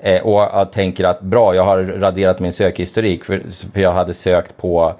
eh, 0.00 0.20
och 0.22 0.40
jag 0.40 0.72
tänker 0.72 1.04
att 1.04 1.20
bra, 1.20 1.54
jag 1.54 1.64
har 1.64 1.78
raderat 1.84 2.40
min 2.40 2.52
sökhistorik 2.52 3.24
för, 3.24 3.42
för 3.72 3.80
jag 3.80 3.92
hade 3.92 4.14
sökt 4.14 4.56
på 4.56 4.94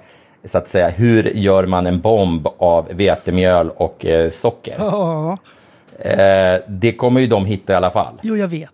så 0.45 0.57
att 0.57 0.67
säga, 0.67 0.89
hur 0.89 1.23
gör 1.23 1.65
man 1.65 1.87
en 1.87 1.99
bomb 1.99 2.47
av 2.57 2.87
vetemjöl 2.91 3.69
och 3.77 4.05
eh, 4.05 4.29
socker? 4.29 4.75
Ja, 4.77 5.37
Eh, 6.01 6.61
det 6.67 6.91
kommer 6.91 7.21
ju 7.21 7.27
de 7.27 7.45
hitta 7.45 7.73
i 7.73 7.75
alla 7.75 7.91
fall. 7.91 8.13
jo 8.21 8.35
jag 8.37 8.47
vet. 8.47 8.69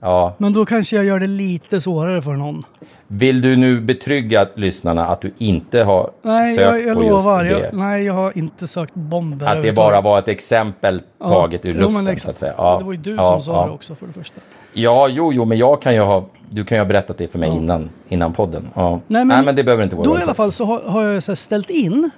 Ja. 0.00 0.34
Men 0.38 0.52
då 0.52 0.64
kanske 0.64 0.96
jag 0.96 1.04
gör 1.04 1.20
det 1.20 1.26
lite 1.26 1.80
svårare 1.80 2.22
för 2.22 2.32
någon. 2.32 2.62
Vill 3.06 3.40
du 3.42 3.56
nu 3.56 3.80
betrygga 3.80 4.46
lyssnarna 4.54 5.06
att 5.06 5.20
du 5.20 5.32
inte 5.38 5.82
har 5.82 6.10
Nej, 6.22 6.56
sökt 6.56 6.66
jag, 6.66 6.86
jag 6.88 6.96
på 6.96 7.02
just 7.02 7.10
lovar. 7.10 7.44
det? 7.44 7.50
Jag, 7.50 7.72
nej, 7.74 8.04
jag 8.04 8.14
har 8.14 8.38
inte 8.38 8.68
sökt 8.68 8.94
bomber. 8.94 9.46
Att 9.46 9.62
det 9.62 9.72
bara 9.72 10.00
var 10.00 10.18
ett 10.18 10.28
exempel 10.28 11.02
Ja. 11.20 11.28
taget 11.28 11.66
ur 11.66 11.72
Jo, 11.74 11.80
luften, 11.80 12.04
men 12.04 12.18
så 12.18 12.30
att 12.30 12.38
säga. 12.38 12.54
Ja, 12.56 12.76
det 12.78 12.84
var 12.84 12.92
ju 12.92 12.98
du 12.98 13.14
ja, 13.14 13.24
som 13.40 13.42
sa 13.54 13.66
det 13.66 13.72
också 13.72 13.94
för 13.94 14.06
det 14.06 14.12
första. 14.12 14.40
Ja, 14.72 15.08
jo, 15.08 15.32
jo, 15.32 15.44
men 15.44 15.58
jag 15.58 15.82
kan 15.82 15.94
ju 15.94 16.00
ha... 16.00 16.24
Du 16.52 16.64
kan 16.64 16.76
ju 16.78 16.80
ha 16.80 16.88
berättat 16.88 17.18
det 17.18 17.28
för 17.28 17.38
mig 17.38 17.50
innan, 17.50 17.90
innan 18.08 18.32
podden. 18.32 18.68
Ja. 18.74 18.90
Nej, 18.90 19.00
Nej, 19.06 19.24
men 19.24 19.44
men, 19.44 19.56
det 19.56 19.64
behöver 19.64 19.84
inte 19.84 19.96
vara 19.96 20.04
Då 20.04 20.18
i 20.18 20.22
alla 20.22 20.34
fall 20.34 20.52
så 20.52 20.64
har, 20.64 20.80
har 20.80 21.02
jag 21.04 21.22
så 21.22 21.36
ställt 21.36 21.70
in 21.70 22.10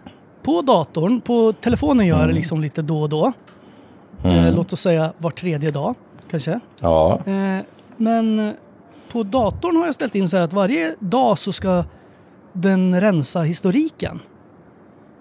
på 0.42 0.62
datorn, 0.62 1.21
på 1.21 1.52
telefonen 1.52 2.06
gör 2.06 2.14
jag 2.14 2.23
Mm. 2.23 2.28
det 2.28 2.35
liksom 2.35 2.61
lite 2.61 2.82
då 2.82 3.00
och 3.02 3.09
då. 3.09 3.32
Eh, 4.25 4.54
låt 4.54 4.73
oss 4.73 4.80
säga 4.80 5.12
var 5.18 5.30
tredje 5.30 5.71
dag 5.71 5.94
kanske. 6.30 6.61
Ja, 6.80 7.18
Eh, 7.25 7.64
men 7.97 8.38
eh, 8.49 8.52
på 9.12 9.23
datorn 9.23 9.76
har 9.76 9.85
jag 9.87 9.94
ställt 9.94 10.14
in 10.14 10.28
så 10.28 10.37
här 10.37 10.44
att 10.44 10.52
varje 10.52 10.94
dag 10.99 11.38
så 11.38 11.52
ska 11.52 11.85
den 12.52 13.00
rensa 13.00 13.40
historiken. 13.40 14.21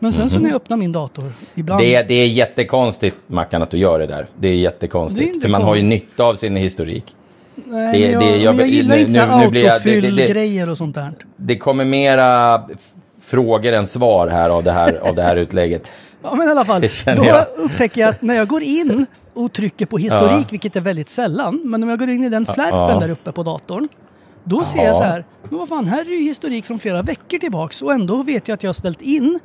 Men 0.04 0.14
sen 0.14 0.30
så 0.30 0.40
när 0.40 0.50
jag 0.50 0.56
öppnar 0.56 0.78
min 0.78 0.92
dator 0.92 1.32
ibland. 1.56 1.82
Mhm. 1.84 1.92
det, 1.92 2.08
det 2.08 2.14
är 2.14 2.28
jättekonstigt, 2.28 3.16
Mackan, 3.28 3.62
att 3.64 3.72
du 3.72 3.78
gör 3.78 4.00
det 4.00 4.06
där. 4.08 4.16
Det 4.18 4.48
är 4.48 4.52
Det 4.52 4.58
är 4.58 4.60
jättekonstigt. 4.62 5.28
inte 5.28 5.40
för 5.40 5.50
man 5.50 5.62
har 5.62 5.76
ju 5.76 5.82
nytta 5.84 6.24
av 6.24 6.34
sin 6.36 6.56
historik. 6.56 7.16
nej, 7.56 8.02
det- 8.02 8.02
men 8.02 8.12
jag, 8.12 8.22
det- 8.22 8.38
jag- 8.38 8.56
men 8.56 8.66
jag 8.66 8.70
gillar 8.70 8.96
nu- 8.96 9.02
inte 9.02 9.12
så 9.12 9.20
här 9.20 9.44
nu 9.46 9.50
blir 9.50 9.66
jag- 9.66 9.82
det- 9.84 9.90
det- 9.90 10.02
det- 10.02 10.08
autofyll-grejer 10.08 10.70
och 10.70 10.78
sånt 10.78 10.96
där. 10.96 11.10
Det 11.38 11.58
kommer 11.58 11.86
mera 11.86 12.56
f- 12.56 12.80
frågor 13.22 13.74
än 13.74 13.88
svar 13.88 14.28
här 14.28 14.50
av 14.50 14.64
det 14.64 14.72
här, 14.72 14.96
av 15.10 15.16
det 15.16 15.22
här 15.22 15.36
utlägget. 15.36 15.92
Ja, 16.24 16.36
men 16.36 16.48
i 16.48 16.52
alla 16.52 16.66
fall. 16.66 16.82
Det 16.82 16.90
känner 16.92 17.18
Då 17.18 17.26
jag. 17.26 17.46
upptäcker 17.66 18.02
jag 18.02 18.10
att 18.10 18.22
när 18.22 18.36
jag 18.36 18.48
går 18.48 18.64
in 18.64 19.06
och 19.34 19.54
trycker 19.54 19.86
på 19.86 19.98
historik, 19.98 20.48
vilket 20.54 20.76
är 20.76 20.82
väldigt 20.82 21.10
sällan, 21.10 21.62
men 21.64 21.84
om 21.84 21.90
jag 21.90 22.00
går 22.00 22.10
in 22.10 22.24
i 22.24 22.30
den 22.30 22.46
flärpen 22.46 23.00
där 23.00 23.10
uppe 23.10 23.32
på 23.32 23.44
datorn, 23.44 23.88
då 24.44 24.64
ser 24.64 24.84
jag 24.86 24.96
så 24.96 25.04
här, 25.04 25.26
men 25.50 25.60
vad 25.60 25.68
fan, 25.70 25.86
här 25.88 26.02
är 26.06 26.10
ju 26.10 26.24
historik 26.24 26.66
från 26.66 26.80
flera 26.80 27.02
veckor 27.02 27.38
tillbaks 27.38 27.82
och 27.82 27.94
ändå 27.94 28.24
vet 28.24 28.48
jag 28.48 28.56
att 28.56 28.64
jag 28.64 28.68
har 28.70 28.74
ställt 28.74 29.02
in 29.02 29.40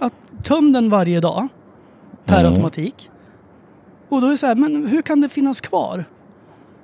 att 0.00 0.12
töm 0.44 0.72
den 0.72 0.90
varje 0.90 1.20
dag 1.20 1.48
per 2.24 2.40
Mm. 2.40 2.52
automatik. 2.52 3.10
Och 4.08 4.20
då 4.20 4.26
är 4.26 4.30
det 4.30 4.36
så 4.38 4.46
här, 4.46 4.54
men 4.54 4.86
hur 4.86 5.02
kan 5.02 5.20
det 5.20 5.28
finnas 5.28 5.60
kvar? 5.60 6.04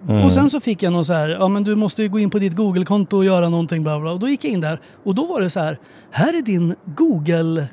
Mm. 0.09 0.25
Och 0.25 0.33
sen 0.33 0.51
så 0.51 0.61
fick 0.61 0.83
jag 0.83 0.93
någon 0.93 1.05
så 1.05 1.13
här, 1.13 1.29
ja 1.29 1.49
men 1.49 1.65
du 1.65 1.75
måste 1.75 2.03
ju 2.03 2.09
gå 2.09 2.19
in 2.19 2.31
på 2.31 2.39
ditt 2.39 2.57
Google-konto 2.57 3.17
och 3.17 3.25
göra 3.25 3.49
någonting 3.49 3.83
bla 3.83 4.01
bla. 4.01 4.13
Och 4.13 4.19
då 4.21 4.29
gick 4.29 4.45
jag 4.45 4.53
in 4.53 4.61
där 4.61 4.81
och 5.05 5.15
då 5.15 5.27
var 5.27 5.41
det 5.41 5.51
så 5.51 5.61
här, 5.61 5.79
här 6.11 6.39
är 6.39 6.43
din 6.43 6.75
Google 6.85 7.67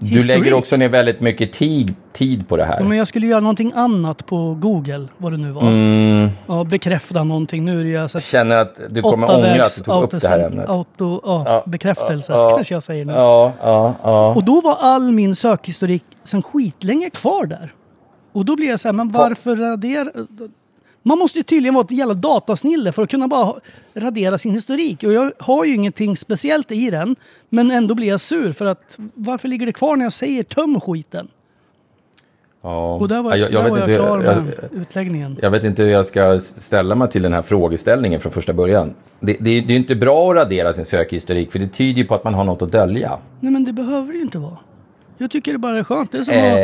Du 0.00 0.06
historik. 0.06 0.38
lägger 0.44 0.54
också 0.54 0.76
ner 0.76 0.88
väldigt 0.88 1.20
mycket 1.20 1.52
tid, 1.52 1.94
tid 2.12 2.48
på 2.48 2.56
det 2.56 2.64
här. 2.64 2.76
Ja, 2.80 2.84
men 2.84 2.98
jag 2.98 3.08
skulle 3.08 3.26
göra 3.26 3.40
någonting 3.40 3.72
annat 3.74 4.26
på 4.26 4.54
Google, 4.54 5.06
vad 5.18 5.32
det 5.32 5.36
nu 5.38 5.52
var. 5.52 5.62
Mm, 5.62 6.28
Ja, 6.46 6.64
bekräfta 6.64 7.24
någonting. 7.24 7.64
Nu 7.64 7.80
är 7.80 7.84
det 7.84 7.90
ju 7.90 7.96
alltså 7.96 8.20
känner 8.20 8.56
att 8.56 8.80
du 8.90 9.02
kommer 9.02 9.36
ångra 9.36 9.62
att 9.62 9.76
du 9.78 9.84
tog 9.84 10.02
upp 10.02 10.10
det 10.10 10.28
här 10.28 10.38
ämnet. 10.38 10.68
auto, 10.68 11.20
ja, 11.24 11.42
Ja, 11.46 11.62
bekräftelse 11.66 12.32
ja, 12.32 12.50
kanske 12.50 12.74
jag 12.74 12.82
säger 12.82 13.04
nu. 13.04 13.12
Ja, 13.12 13.52
ja, 13.62 13.94
ja. 14.02 14.34
Och 14.34 14.44
då 14.44 14.60
var 14.60 14.76
all 14.80 15.12
min 15.12 15.36
sökhistorik 15.36 16.02
sen 16.24 16.42
skitlänge 16.42 17.10
kvar 17.10 17.46
där. 17.46 17.72
Och 18.32 18.44
då 18.44 18.56
blir 18.56 18.68
jag 18.68 18.80
så 18.80 18.88
här, 18.88 18.92
men 18.92 19.10
varför 19.10 19.56
radera? 19.56 20.10
Man 21.02 21.18
måste 21.18 21.38
ju 21.38 21.42
tydligen 21.42 21.74
vara 21.74 21.84
ett 21.84 21.90
jävla 21.90 22.14
datasnille 22.14 22.92
för 22.92 23.02
att 23.02 23.10
kunna 23.10 23.28
bara 23.28 23.54
radera 23.94 24.38
sin 24.38 24.52
historik. 24.52 25.02
Och 25.04 25.12
jag 25.12 25.32
har 25.38 25.64
ju 25.64 25.74
ingenting 25.74 26.16
speciellt 26.16 26.70
i 26.70 26.90
den. 26.90 27.16
Men 27.48 27.70
ändå 27.70 27.94
blir 27.94 28.08
jag 28.08 28.20
sur 28.20 28.52
för 28.52 28.64
att 28.64 28.98
varför 29.14 29.48
ligger 29.48 29.66
det 29.66 29.72
kvar 29.72 29.96
när 29.96 30.04
jag 30.04 30.12
säger 30.12 30.42
töm 30.42 30.80
skiten? 30.80 31.28
ja. 32.62 32.94
Och 32.94 33.08
där 33.08 33.22
var, 33.22 33.30
Ja, 33.30 33.36
jag, 33.36 33.52
jag, 33.52 33.64
där 33.64 33.70
vet 33.70 33.70
var 33.70 33.78
jag 33.78 33.88
inte, 33.88 33.94
klar 33.94 34.22
jag, 34.22 34.44
med 34.44 34.82
utläggningen. 34.82 35.36
jag 35.42 35.50
vet 35.50 35.64
inte 35.64 35.82
hur 35.82 35.90
jag 35.90 36.06
ska 36.06 36.40
ställa 36.40 36.94
mig 36.94 37.08
till 37.10 37.22
den 37.22 37.32
här 37.32 37.42
frågeställningen 37.42 38.20
från 38.20 38.32
första 38.32 38.52
början. 38.52 38.94
Det, 39.20 39.32
det, 39.32 39.38
det 39.40 39.50
är 39.50 39.70
ju 39.70 39.76
inte 39.76 39.96
bra 39.96 40.30
att 40.30 40.36
radera 40.36 40.72
sin 40.72 40.84
sökhistorik 40.84 41.52
för 41.52 41.58
det 41.58 41.68
tyder 41.68 41.98
ju 42.02 42.04
på 42.06 42.14
att 42.14 42.24
man 42.24 42.34
har 42.34 42.44
något 42.44 42.62
att 42.62 42.72
dölja. 42.72 43.18
Nej 43.40 43.52
men 43.52 43.64
det 43.64 43.72
behöver 43.72 44.12
det 44.12 44.18
ju 44.18 44.22
inte 44.24 44.38
vara. 44.38 44.56
Jag 45.22 45.30
tycker 45.30 45.52
det 45.52 45.58
bara 45.58 45.78
är 45.78 45.84
skönt. 45.84 46.12
Det 46.12 46.18
är 46.18 46.22
som 46.24 46.34
Eh. 46.34 46.44
att, 46.44 46.54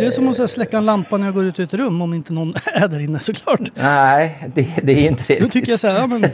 det 0.00 0.06
är 0.06 0.10
som 0.10 0.28
att 0.28 0.38
här, 0.38 0.46
släcka 0.46 0.76
en 0.78 0.86
lampa 0.86 1.16
när 1.16 1.26
jag 1.26 1.34
går 1.34 1.44
ut 1.44 1.58
ur 1.60 1.64
ett 1.64 1.74
rum 1.74 2.02
om 2.02 2.14
inte 2.14 2.32
någon 2.32 2.54
är 2.74 2.88
där 2.88 3.00
inne 3.00 3.18
såklart. 3.18 3.60
Nej, 3.74 4.48
det, 4.54 4.68
det 4.82 4.92
är 4.92 5.08
inte 5.10 5.24
det. 5.26 5.40
Då 5.40 5.48
tycker 5.48 5.72
jag 5.72 5.80
så 5.80 5.88
här, 5.88 5.98
ja 5.98 6.06
men 6.06 6.20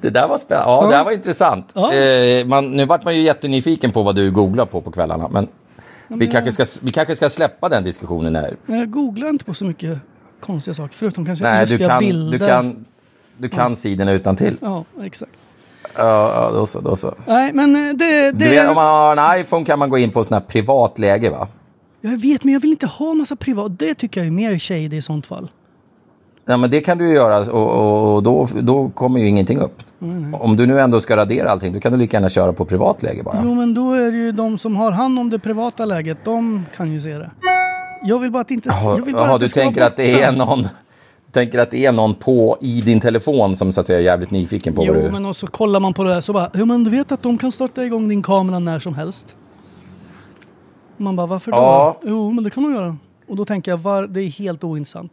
Det 0.00 0.10
där 0.10 0.28
var 0.28 0.38
spännande. 0.38 0.70
Ja, 0.70 0.82
Ja. 0.84 0.90
det 0.90 0.96
här 0.96 1.04
var 1.04 1.12
intressant. 1.12 1.70
Ja. 1.74 1.92
Eh, 1.94 2.46
man, 2.46 2.70
nu 2.70 2.84
vart 2.84 3.04
man 3.04 3.14
ju 3.16 3.22
jättenyfiken 3.22 3.90
på 3.92 4.02
vad 4.02 4.14
du 4.14 4.30
googlar 4.30 4.66
på 4.66 4.80
på 4.80 4.90
kvällarna. 4.90 5.28
Men 5.28 5.48
vi, 6.08 6.26
kanske 6.26 6.52
ska, 6.52 6.86
vi 6.86 6.92
kanske 6.92 7.16
ska 7.16 7.28
släppa 7.30 7.68
den 7.68 7.84
diskussionen 7.84 8.36
här. 8.36 8.56
jag 8.66 8.90
googlar 8.90 9.28
inte 9.28 9.44
på 9.44 9.54
så 9.54 9.64
mycket 9.64 9.98
konstiga 10.40 10.74
saker 10.74 10.94
förutom 10.94 11.26
kanske 11.26 11.44
Nej, 11.44 11.66
du 11.66 11.78
kan, 11.78 11.98
bilder. 11.98 12.38
du 12.38 12.46
kan, 12.46 12.84
du 13.36 13.48
kan 13.48 13.76
sidorna 13.76 14.12
utan 14.12 14.36
till. 14.36 14.56
Ja, 14.60 14.84
exakt. 15.02 15.32
Ja, 15.96 16.50
då 16.54 16.66
så. 16.66 16.80
Då 16.80 16.96
så. 16.96 17.14
Nej 17.26 17.52
men 17.52 17.76
eh, 17.76 17.94
det... 17.94 18.30
det 18.32 18.48
vet, 18.48 18.68
om 18.68 18.74
man 18.74 18.86
har 18.86 19.16
en 19.16 19.40
iPhone 19.40 19.64
kan 19.64 19.78
man 19.78 19.90
gå 19.90 19.98
in 19.98 20.10
på 20.10 20.24
sån 20.24 20.34
här 20.34 20.40
privat 20.40 20.98
läge 20.98 21.30
va? 21.30 21.48
Jag 22.00 22.18
vet 22.18 22.44
men 22.44 22.52
jag 22.52 22.60
vill 22.60 22.70
inte 22.70 22.86
ha 22.86 23.14
massa 23.14 23.36
privat. 23.36 23.78
Det 23.78 23.94
tycker 23.94 24.20
jag 24.20 24.26
är 24.26 24.30
mer 24.30 24.58
shady 24.58 24.96
i 24.96 25.02
sånt 25.02 25.26
fall. 25.26 25.50
Ja, 26.46 26.56
men 26.56 26.70
det 26.70 26.80
kan 26.80 26.98
du 26.98 27.08
ju 27.08 27.14
göra 27.14 27.52
och, 27.52 28.14
och, 28.14 28.22
då, 28.22 28.48
då 28.60 28.88
kommer 28.88 29.20
ju 29.20 29.28
ingenting 29.28 29.58
upp. 29.58 29.82
Om 30.32 30.56
du 30.56 30.66
nu 30.66 30.80
ändå 30.80 31.00
ska 31.00 31.16
radera 31.16 31.50
allting, 31.50 31.72
då 31.72 31.80
kan 31.80 31.92
du 31.92 31.98
lika 31.98 32.16
gärna 32.16 32.28
köra 32.28 32.52
på 32.52 32.64
privat 32.64 33.02
läge 33.02 33.22
bara. 33.22 33.40
Jo 33.44 33.54
men 33.54 33.74
då 33.74 33.92
är 33.92 34.12
det 34.12 34.18
ju 34.18 34.32
de 34.32 34.58
som 34.58 34.76
har 34.76 34.90
hand 34.90 35.18
om 35.18 35.30
det 35.30 35.38
privata 35.38 35.84
läget, 35.84 36.18
de 36.24 36.66
kan 36.76 36.92
ju 36.92 37.00
se 37.00 37.18
det. 37.18 37.30
Jag 38.02 38.18
vill 38.18 38.30
bara 38.30 38.40
att 38.40 38.50
inte... 38.50 38.68
Jaha, 38.68 38.96
jag 38.98 39.04
vill 39.04 39.14
bara 39.14 39.26
jaha, 39.26 39.34
att 39.34 39.40
det 39.40 39.46
du 39.46 39.50
tänker 39.50 39.82
att 39.82 39.96
det 39.96 40.22
är 40.22 40.32
någon... 40.32 40.68
Tänker 41.34 41.58
att 41.58 41.70
det 41.70 41.86
är 41.86 41.92
någon 41.92 42.14
på 42.14 42.58
i 42.60 42.80
din 42.80 43.00
telefon 43.00 43.56
som 43.56 43.72
så 43.72 43.80
att 43.80 43.86
säga 43.86 43.98
är 43.98 44.02
jävligt 44.02 44.30
nyfiken 44.30 44.74
på 44.74 44.80
vad 44.84 44.96
Jo, 44.96 45.02
du... 45.02 45.10
men 45.10 45.26
och 45.26 45.36
så 45.36 45.46
kollar 45.46 45.80
man 45.80 45.94
på 45.94 46.04
det 46.04 46.14
där 46.14 46.20
så 46.20 46.32
bara, 46.32 46.50
ja 46.54 46.64
men 46.64 46.84
du 46.84 46.90
vet 46.90 47.12
att 47.12 47.22
de 47.22 47.38
kan 47.38 47.52
starta 47.52 47.84
igång 47.84 48.08
din 48.08 48.22
kamera 48.22 48.58
när 48.58 48.78
som 48.78 48.94
helst. 48.94 49.36
Man 50.96 51.16
bara, 51.16 51.26
varför 51.26 51.50
då? 51.50 51.56
Ja. 51.56 51.96
Jo, 52.02 52.30
men 52.32 52.44
det 52.44 52.50
kan 52.50 52.62
de 52.62 52.74
göra. 52.74 52.96
Och 53.28 53.36
då 53.36 53.44
tänker 53.44 53.70
jag, 53.70 53.78
var, 53.78 54.06
det 54.06 54.20
är 54.20 54.28
helt 54.28 54.64
ointressant. 54.64 55.12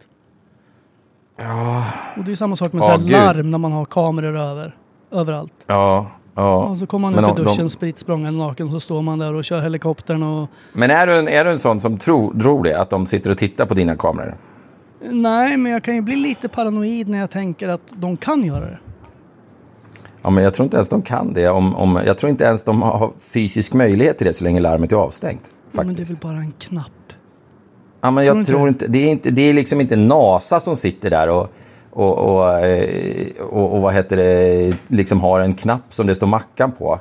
Ja. 1.38 1.84
Och 2.18 2.24
det 2.24 2.32
är 2.32 2.36
samma 2.36 2.56
sak 2.56 2.74
med 2.74 2.84
Ja, 2.84 2.98
så 3.00 3.10
larm 3.10 3.52
när 3.52 3.58
man 3.58 3.72
har 3.72 3.86
kameror 3.86 4.38
över, 4.38 4.76
överallt. 5.12 5.54
Ja, 5.68 6.08
ja. 6.36 6.64
Och 6.64 6.78
så 6.78 6.86
kommer 6.86 7.12
man 7.12 7.30
ut 7.30 7.36
de- 7.36 7.44
duschen 7.44 7.64
de- 7.66 7.70
spritt 7.70 7.98
språngande 7.98 8.40
naken 8.40 8.68
och 8.68 8.74
så 8.74 8.80
står 8.80 9.02
man 9.02 9.20
där 9.20 9.34
och 9.34 9.44
kör 9.46 9.62
helikoptern 9.62 10.24
och... 10.24 10.50
Men 10.74 10.92
är 10.92 11.08
du, 11.08 11.20
en, 11.20 11.28
är 11.28 11.46
du 11.46 11.52
en 11.52 11.60
sån 11.60 11.80
som 11.80 11.98
tror, 11.98 12.40
tror 12.40 12.64
det? 12.64 12.80
Att 12.80 12.90
de 12.90 13.06
sitter 13.06 13.30
och 13.32 13.38
tittar 13.38 13.66
på 13.66 13.74
dina 13.74 13.96
kameror? 13.96 14.38
Nej, 15.10 15.58
men 15.58 15.72
jag 15.72 15.84
kan 15.84 15.96
ju 15.96 16.02
bli 16.02 16.16
lite 16.16 16.48
paranoid 16.50 17.10
när 17.10 17.20
jag 17.20 17.30
tänker 17.30 17.70
att 17.70 17.82
de 17.90 18.18
kan 18.18 18.44
göra 18.44 18.66
det. 18.66 18.78
Ja, 20.22 20.30
men 20.30 20.44
jag 20.44 20.54
tror 20.54 20.64
inte 20.64 20.78
ens 20.78 20.90
de 20.90 21.02
kan 21.02 21.34
det. 21.34 21.50
Om, 21.50 21.76
om, 21.76 22.00
jag 22.06 22.18
tror 22.18 22.30
inte 22.30 22.44
ens 22.44 22.64
de 22.64 22.82
har 22.82 23.12
fysisk 23.20 23.74
möjlighet 23.74 24.18
till 24.18 24.28
det 24.28 24.34
så 24.34 24.44
länge 24.44 24.60
larmet 24.60 24.92
är 24.92 24.96
avstängt. 24.96 25.42
Ja, 25.44 25.84
men 25.84 25.88
det 25.88 25.92
är 25.92 25.96
Faktiskt. 25.96 26.12
väl 26.12 26.32
bara 26.32 26.38
en 26.38 26.52
knapp. 26.52 26.92
Ja, 28.02 28.12
men 28.12 28.26
jag 28.26 28.46
tror 28.46 28.70
inte, 28.70 28.88
det 28.88 29.00
är 29.00 29.12
inte, 29.12 29.30
det 29.30 29.42
är 29.42 29.54
liksom 29.54 29.82
inte 29.82 29.96
NASA 29.96 30.60
som 30.60 30.76
sitter 30.76 31.10
där 31.10 31.30
och, 31.30 31.54
och, 31.90 32.18
och, 32.18 32.60
eh, 32.60 33.42
och, 33.42 33.76
och 33.76 33.82
vad 33.82 33.94
heter 33.94 34.18
det, 34.18 34.74
liksom 34.88 35.22
har 35.22 35.40
en 35.40 35.54
knapp 35.54 35.94
som 35.94 36.08
det 36.08 36.16
står 36.16 36.28
Mackan 36.28 36.72
på. 36.72 37.00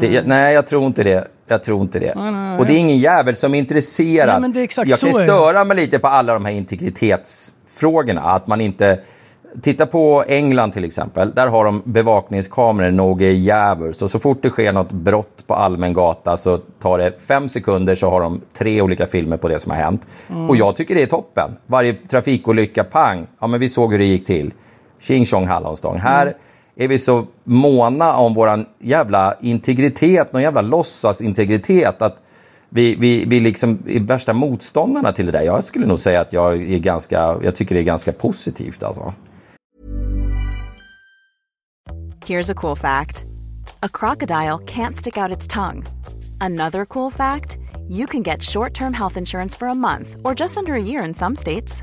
Det, 0.00 0.06
jag, 0.06 0.26
nej, 0.26 0.54
jag 0.54 0.66
tror 0.66 0.84
inte 0.84 1.04
det. 1.04 1.28
Jag 1.48 1.62
tror 1.62 1.80
inte 1.80 1.98
det. 1.98 2.14
Nej, 2.16 2.32
nej, 2.32 2.58
och 2.58 2.66
det 2.66 2.72
är 2.72 2.78
ingen 2.78 2.98
jävel 2.98 3.36
som 3.36 3.54
är 3.54 3.58
intresserad. 3.58 4.42
Nej, 4.42 4.64
är 4.64 4.88
jag 4.88 4.98
kan 5.00 5.08
är 5.08 5.12
störa 5.12 5.64
mig 5.64 5.76
lite 5.76 5.98
på 5.98 6.08
alla 6.08 6.32
de 6.32 6.44
här 6.44 6.52
integritetsfrågorna. 6.52 8.20
Att 8.20 8.46
man 8.46 8.60
inte... 8.60 9.00
Titta 9.62 9.86
på 9.86 10.24
England 10.28 10.72
till 10.72 10.84
exempel. 10.84 11.32
Där 11.34 11.46
har 11.46 11.64
de 11.64 11.82
bevakningskameror 11.84 12.90
något 12.90 13.22
djävulskt. 13.22 14.02
Och 14.02 14.10
så 14.10 14.18
fort 14.18 14.42
det 14.42 14.50
sker 14.50 14.72
något 14.72 14.92
brott 14.92 15.46
på 15.46 15.54
allmän 15.54 15.92
gata 15.92 16.36
så 16.36 16.56
tar 16.58 16.98
det 16.98 17.22
fem 17.22 17.48
sekunder 17.48 17.94
så 17.94 18.10
har 18.10 18.20
de 18.20 18.40
tre 18.58 18.82
olika 18.82 19.06
filmer 19.06 19.36
på 19.36 19.48
det 19.48 19.58
som 19.58 19.70
har 19.72 19.78
hänt. 19.78 20.06
Och 20.48 20.56
jag 20.56 20.76
tycker 20.76 20.94
det 20.94 21.02
är 21.02 21.06
toppen. 21.06 21.56
Varje 21.66 21.94
trafikolycka, 21.94 22.84
pang. 22.84 23.26
Ja, 23.38 23.46
men 23.46 23.60
vi 23.60 23.68
såg 23.68 23.92
hur 23.92 23.98
det 23.98 24.04
gick 24.04 24.26
till. 24.26 24.52
Tjing 24.98 25.26
tjong 25.26 25.46
hallonstång. 25.46 25.98
Här 25.98 26.34
är 26.76 26.88
vi 26.88 26.98
så 26.98 27.26
måna 27.44 28.16
om 28.16 28.34
våran 28.34 28.66
jävla 28.78 29.34
integritet, 29.40 30.32
någon 30.32 30.42
jävla 30.42 30.62
låtsasintegritet. 30.62 32.02
Att 32.02 32.22
vi, 32.68 32.94
vi, 32.94 33.24
vi 33.26 33.40
liksom 33.40 33.78
är 33.86 34.00
värsta 34.00 34.32
motståndarna 34.32 35.12
till 35.12 35.26
det 35.26 35.32
där. 35.32 35.42
Jag 35.42 35.64
skulle 35.64 35.86
nog 35.86 35.98
säga 35.98 36.20
att 36.20 36.32
jag 36.32 36.62
är 36.62 36.78
ganska, 36.78 37.36
jag 37.42 37.54
tycker 37.54 37.74
det 37.74 37.80
är 37.80 37.84
ganska 37.84 38.12
positivt 38.12 38.82
alltså. 38.82 39.14
Here's 42.26 42.50
a 42.50 42.54
cool 42.54 42.76
fact 42.76 43.24
a 43.82 43.88
crocodile 43.88 44.58
can't 44.58 44.96
stick 44.96 45.16
out 45.16 45.36
its 45.36 45.46
tongue. 45.48 45.84
Another 46.40 46.84
cool 46.84 47.12
fact 47.12 47.56
you 47.88 48.06
can 48.06 48.22
get 48.22 48.42
short 48.42 48.74
term 48.74 48.92
health 48.92 49.16
insurance 49.16 49.58
for 49.58 49.68
a 49.68 49.74
month 49.74 50.16
or 50.24 50.34
just 50.34 50.56
under 50.56 50.74
a 50.74 50.82
year 50.82 51.04
in 51.04 51.14
some 51.14 51.36
states. 51.36 51.82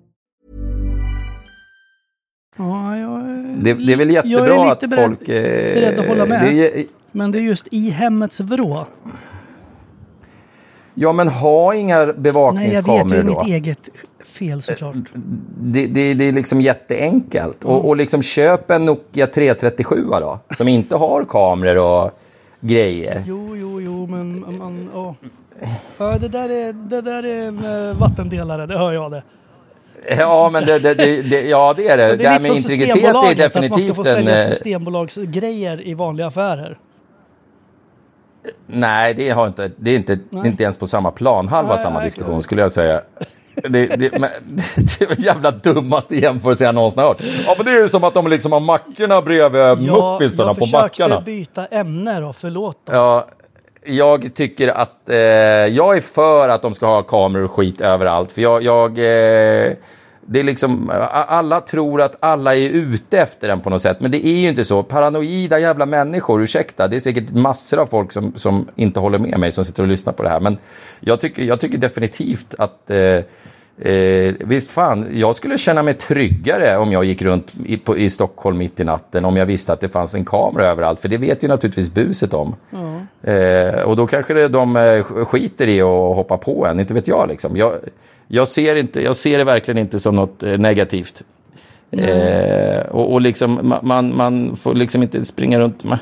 Det, 3.63 3.73
det 3.73 3.93
är 3.93 3.97
väl 3.97 4.11
jag 4.11 4.25
är 4.25 4.29
jättebra 4.29 4.63
lite 4.63 4.71
att 4.71 4.89
beredd, 4.89 5.05
folk... 5.05 5.29
eh, 5.29 5.73
beredd 5.73 5.99
att 5.99 6.07
hålla 6.07 6.25
med. 6.25 6.41
det 6.41 6.79
är- 6.79 6.85
Men 7.11 7.31
det 7.31 7.37
är 7.39 7.41
just 7.41 7.67
i 7.71 7.89
hemmets 7.89 8.39
vrå. 8.39 8.85
ja, 10.93 11.13
men 11.13 11.27
ha 11.27 11.73
inga 11.75 11.95
Nej, 11.95 11.99
jag 12.01 12.07
vet 12.13 12.17
bevakningskameror 12.23 13.23
då. 13.23 13.43
mitt 13.43 13.53
eget 13.53 13.89
fel 14.25 14.61
såklart. 14.61 14.95
Det, 15.61 15.85
det, 15.85 16.13
det 16.13 16.27
är 16.27 16.31
liksom 16.33 16.61
jätteenkelt. 16.61 17.63
Och, 17.65 17.87
och 17.89 17.97
liksom 17.97 18.21
köp 18.21 18.71
en 18.71 18.85
Nokia 18.85 19.27
337 19.27 20.03
då, 20.11 20.39
som 20.57 20.67
inte 20.67 20.95
har 20.95 21.25
kameror 21.25 22.03
och 22.05 22.11
grejer. 22.59 23.23
Jo, 23.27 23.55
jo, 23.55 23.81
jo, 23.81 24.07
men 24.07 24.39
man, 24.57 24.89
ja. 24.93 25.15
Ja, 25.97 26.17
det 26.17 26.27
där 26.27 26.49
är, 26.49 26.73
det 26.73 27.01
där 27.01 27.23
är 27.23 27.47
en 27.47 27.89
eh, 27.89 27.97
vattendelare, 27.99 28.65
det 28.65 28.77
hör 28.77 28.91
jag 28.91 29.11
det. 29.11 29.23
Ja, 30.09 30.49
men 30.53 30.65
det, 30.65 30.79
det, 30.79 30.93
det, 30.93 31.21
det, 31.21 31.41
ja, 31.41 31.73
det 31.77 31.87
är 31.87 31.97
det. 31.97 32.07
Men 32.07 32.17
Det, 32.17 32.27
här 32.27 32.39
lite 32.39 32.51
med 32.51 32.61
som 32.63 32.71
integritet 32.71 32.95
är 32.95 33.01
Systembolaget, 33.01 33.55
att 33.55 33.55
man 33.55 33.63
ska 33.63 33.69
definitivt 33.69 33.95
få 33.95 34.01
en... 34.01 34.07
sälja 34.07 34.33
eh, 34.33 34.49
Systembolagsgrejer 34.49 35.87
i 35.87 35.93
vanliga 35.93 36.27
affärer. 36.27 36.77
Nej, 38.67 39.13
det, 39.13 39.29
har 39.29 39.47
inte, 39.47 39.71
det 39.77 39.91
är 39.91 39.95
inte, 39.95 40.19
inte 40.45 40.63
ens 40.63 40.77
på 40.77 40.87
samma 40.87 41.11
plan. 41.11 41.47
Halva 41.47 41.73
Nej, 41.73 41.83
samma 41.83 42.03
diskussion 42.03 42.41
skulle 42.41 42.61
jag 42.61 42.71
säga. 42.71 43.01
Det, 43.55 43.87
det, 43.87 44.11
men, 44.19 44.21
det 44.75 45.01
är 45.01 45.07
den 45.07 45.23
jävla 45.23 45.51
dummaste 45.51 46.15
jämförelse 46.15 46.63
jag 46.63 46.75
någonsin 46.75 46.99
har 46.99 47.07
hört. 47.07 47.21
Ja, 47.45 47.53
men 47.57 47.65
det 47.65 47.71
är 47.71 47.81
ju 47.81 47.89
som 47.89 48.03
att 48.03 48.13
de 48.13 48.27
liksom 48.27 48.51
har 48.51 48.59
mackorna 48.59 49.21
bredvid 49.21 49.91
muffinsarna 49.91 50.49
jag 50.49 50.57
på 50.57 50.65
försökte 50.65 50.77
mackarna. 50.77 51.21
byta 51.21 51.65
ämne 51.65 52.19
då, 52.19 52.33
förlåt. 52.33 52.77
Då. 52.85 52.93
Ja, 52.93 53.27
jag 53.85 54.33
tycker 54.33 54.67
att 54.67 55.09
eh, 55.09 55.17
jag 55.17 55.97
är 55.97 56.01
för 56.01 56.49
att 56.49 56.61
de 56.61 56.73
ska 56.73 56.85
ha 56.85 57.03
kameror 57.03 57.43
och 57.43 57.51
skit 57.51 57.81
överallt. 57.81 58.31
För 58.31 58.41
jag, 58.41 58.63
jag 58.63 58.89
eh, 58.89 59.73
det 60.25 60.39
är 60.39 60.43
liksom, 60.43 60.91
alla 61.11 61.61
tror 61.61 62.01
att 62.01 62.15
alla 62.19 62.55
är 62.55 62.69
ute 62.69 63.19
efter 63.19 63.47
den 63.47 63.59
på 63.59 63.69
något 63.69 63.81
sätt, 63.81 64.01
men 64.01 64.11
det 64.11 64.27
är 64.27 64.37
ju 64.37 64.49
inte 64.49 64.65
så. 64.65 64.83
Paranoida 64.83 65.59
jävla 65.59 65.85
människor, 65.85 66.43
ursäkta, 66.43 66.87
det 66.87 66.95
är 66.95 66.99
säkert 66.99 67.29
massor 67.29 67.79
av 67.79 67.85
folk 67.85 68.11
som, 68.11 68.33
som 68.35 68.67
inte 68.75 68.99
håller 68.99 69.19
med 69.19 69.39
mig 69.39 69.51
som 69.51 69.65
sitter 69.65 69.83
och 69.83 69.89
lyssnar 69.89 70.13
på 70.13 70.23
det 70.23 70.29
här. 70.29 70.39
Men 70.39 70.57
jag 70.99 71.19
tycker, 71.19 71.43
jag 71.43 71.59
tycker 71.59 71.77
definitivt 71.77 72.55
att 72.57 72.89
eh, 72.89 73.19
Eh, 73.79 74.33
visst 74.39 74.71
fan, 74.71 75.07
jag 75.13 75.35
skulle 75.35 75.57
känna 75.57 75.83
mig 75.83 75.93
tryggare 75.93 76.77
om 76.77 76.91
jag 76.91 77.05
gick 77.05 77.21
runt 77.21 77.53
i, 77.65 77.77
på, 77.77 77.97
i 77.97 78.09
Stockholm 78.09 78.57
mitt 78.57 78.79
i 78.79 78.83
natten 78.83 79.25
om 79.25 79.37
jag 79.37 79.45
visste 79.45 79.73
att 79.73 79.79
det 79.81 79.89
fanns 79.89 80.15
en 80.15 80.25
kamera 80.25 80.67
överallt, 80.67 80.99
för 80.99 81.09
det 81.09 81.17
vet 81.17 81.43
ju 81.43 81.47
naturligtvis 81.47 81.93
buset 81.93 82.33
om. 82.33 82.55
Eh, 83.23 83.81
och 83.81 83.95
då 83.95 84.07
kanske 84.07 84.33
det, 84.33 84.47
de 84.47 84.75
eh, 84.75 85.03
skiter 85.03 85.67
i 85.67 85.81
att 85.81 86.15
hoppa 86.15 86.37
på 86.37 86.65
en, 86.65 86.79
inte 86.79 86.93
vet 86.93 87.07
jag 87.07 87.29
liksom. 87.29 87.57
Jag, 87.57 87.73
jag, 88.27 88.47
ser, 88.47 88.75
inte, 88.75 89.01
jag 89.03 89.15
ser 89.15 89.37
det 89.37 89.43
verkligen 89.43 89.77
inte 89.77 89.99
som 89.99 90.15
något 90.15 90.43
eh, 90.43 90.57
negativt. 90.57 91.23
Eh, 91.91 92.81
och, 92.89 93.13
och 93.13 93.21
liksom, 93.21 93.59
ma- 93.59 93.79
man, 93.83 94.17
man 94.17 94.55
får 94.55 94.75
liksom 94.75 95.03
inte 95.03 95.25
springa 95.25 95.59
runt... 95.59 95.83
Man, 95.83 95.97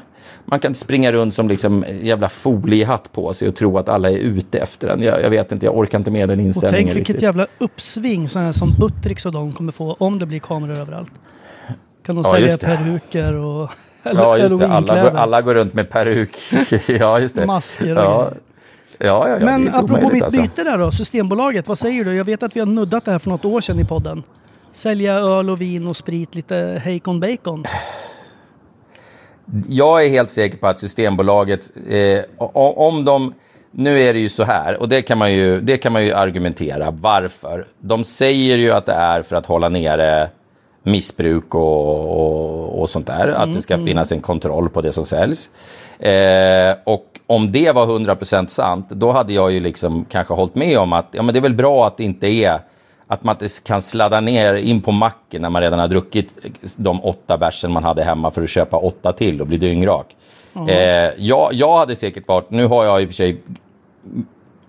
man 0.49 0.59
kan 0.59 0.69
inte 0.69 0.79
springa 0.79 1.11
runt 1.11 1.33
som 1.33 1.47
liksom 1.47 1.85
jävla 2.01 2.29
foliehatt 2.29 3.11
på 3.11 3.33
sig 3.33 3.47
och 3.47 3.55
tro 3.55 3.77
att 3.77 3.89
alla 3.89 4.09
är 4.09 4.17
ute 4.17 4.59
efter 4.59 4.87
en. 4.87 5.01
Jag, 5.01 5.21
jag 5.23 5.29
vet 5.29 5.51
inte, 5.51 5.65
jag 5.65 5.77
orkar 5.77 5.97
inte 5.97 6.11
med 6.11 6.29
den 6.29 6.39
Och 6.39 6.45
inställningen 6.45 6.85
tänk 6.85 6.97
vilket 6.97 7.07
riktigt. 7.09 7.23
jävla 7.23 7.47
uppsving 7.57 8.29
sådana 8.29 8.53
som 8.53 8.73
Buttricks 8.79 9.25
och 9.25 9.31
de 9.31 9.51
kommer 9.51 9.71
få 9.71 9.95
om 9.99 10.19
det 10.19 10.25
blir 10.25 10.39
kameror 10.39 10.77
överallt. 10.77 11.11
Kan 12.05 12.15
de 12.15 12.23
Ja, 12.25 12.31
sälja 12.31 12.57
peruker 12.57 13.35
och 13.35 13.69
eller 14.03 14.21
Ja, 14.21 14.37
just 14.37 14.57
det. 14.59 14.67
Alla, 14.67 15.11
alla 15.11 15.41
går 15.41 15.53
runt 15.53 15.73
med 15.73 15.89
peruk. 15.89 16.37
ja, 16.87 17.19
just 17.19 17.35
det. 17.35 17.45
Masker 17.45 17.95
och 17.95 18.03
ja. 18.03 18.31
Ja, 19.01 19.27
ja, 19.27 19.37
ja, 19.39 19.45
Men 19.45 19.75
apropå 19.75 20.09
mitt 20.13 20.23
alltså. 20.23 20.41
byte 20.41 20.63
där 20.63 20.77
då, 20.77 20.91
Systembolaget, 20.91 21.67
vad 21.67 21.77
säger 21.77 22.05
du? 22.05 22.15
Jag 22.15 22.25
vet 22.25 22.43
att 22.43 22.55
vi 22.55 22.59
har 22.59 22.67
nuddat 22.67 23.05
det 23.05 23.11
här 23.11 23.19
för 23.19 23.29
något 23.29 23.45
år 23.45 23.61
sedan 23.61 23.79
i 23.79 23.85
podden. 23.85 24.23
Sälja 24.71 25.13
öl 25.13 25.49
och 25.49 25.61
vin 25.61 25.87
och 25.87 25.97
sprit, 25.97 26.35
lite 26.35 26.81
hejkon 26.83 27.19
bacon. 27.19 27.63
Jag 29.69 30.05
är 30.05 30.09
helt 30.09 30.29
säker 30.29 30.57
på 30.57 30.67
att 30.67 30.79
Systembolaget, 30.79 31.71
eh, 31.89 32.23
om 32.53 33.05
de... 33.05 33.33
Nu 33.71 34.01
är 34.01 34.13
det 34.13 34.19
ju 34.19 34.29
så 34.29 34.43
här, 34.43 34.81
och 34.81 34.89
det 34.89 35.01
kan, 35.01 35.17
man 35.17 35.33
ju, 35.33 35.61
det 35.61 35.77
kan 35.77 35.93
man 35.93 36.05
ju 36.05 36.13
argumentera. 36.13 36.91
Varför? 36.91 37.67
De 37.79 38.03
säger 38.03 38.57
ju 38.57 38.71
att 38.71 38.85
det 38.85 38.93
är 38.93 39.21
för 39.21 39.35
att 39.35 39.45
hålla 39.45 39.69
nere 39.69 40.29
missbruk 40.83 41.55
och, 41.55 42.19
och, 42.19 42.81
och 42.81 42.89
sånt 42.89 43.07
där. 43.07 43.27
Att 43.27 43.53
det 43.53 43.61
ska 43.61 43.77
finnas 43.77 44.11
en 44.11 44.21
kontroll 44.21 44.69
på 44.69 44.81
det 44.81 44.91
som 44.91 45.05
säljs. 45.05 45.49
Eh, 45.99 46.75
och 46.83 47.05
om 47.27 47.51
det 47.51 47.71
var 47.75 47.87
100% 47.87 48.47
sant, 48.47 48.89
då 48.89 49.11
hade 49.11 49.33
jag 49.33 49.51
ju 49.51 49.59
liksom 49.59 50.05
kanske 50.05 50.33
hållit 50.33 50.55
med 50.55 50.77
om 50.77 50.93
att 50.93 51.07
ja, 51.11 51.23
men 51.23 51.33
det 51.33 51.39
är 51.39 51.41
väl 51.41 51.55
bra 51.55 51.87
att 51.87 51.97
det 51.97 52.03
inte 52.03 52.27
är 52.27 52.59
att 53.11 53.23
man 53.23 53.35
inte 53.35 53.47
kan 53.63 53.81
sladda 53.81 54.19
ner 54.19 54.53
in 54.53 54.81
på 54.81 54.91
macken 54.91 55.41
när 55.41 55.49
man 55.49 55.61
redan 55.61 55.79
har 55.79 55.87
druckit 55.87 56.33
de 56.77 57.03
åtta 57.03 57.37
bärsen 57.37 57.71
man 57.71 57.83
hade 57.83 58.03
hemma 58.03 58.31
för 58.31 58.43
att 58.43 58.49
köpa 58.49 58.77
åtta 58.77 59.13
till 59.13 59.41
och 59.41 59.47
bli 59.47 59.57
dyngrak. 59.57 60.15
Eh, 60.67 61.11
jag, 61.17 61.49
jag 61.53 61.77
hade 61.77 61.95
säkert 61.95 62.27
varit, 62.27 62.49
nu 62.49 62.67
har 62.67 62.85
jag 62.85 63.01
i 63.01 63.05
och 63.05 63.09
för 63.09 63.13
sig 63.13 63.41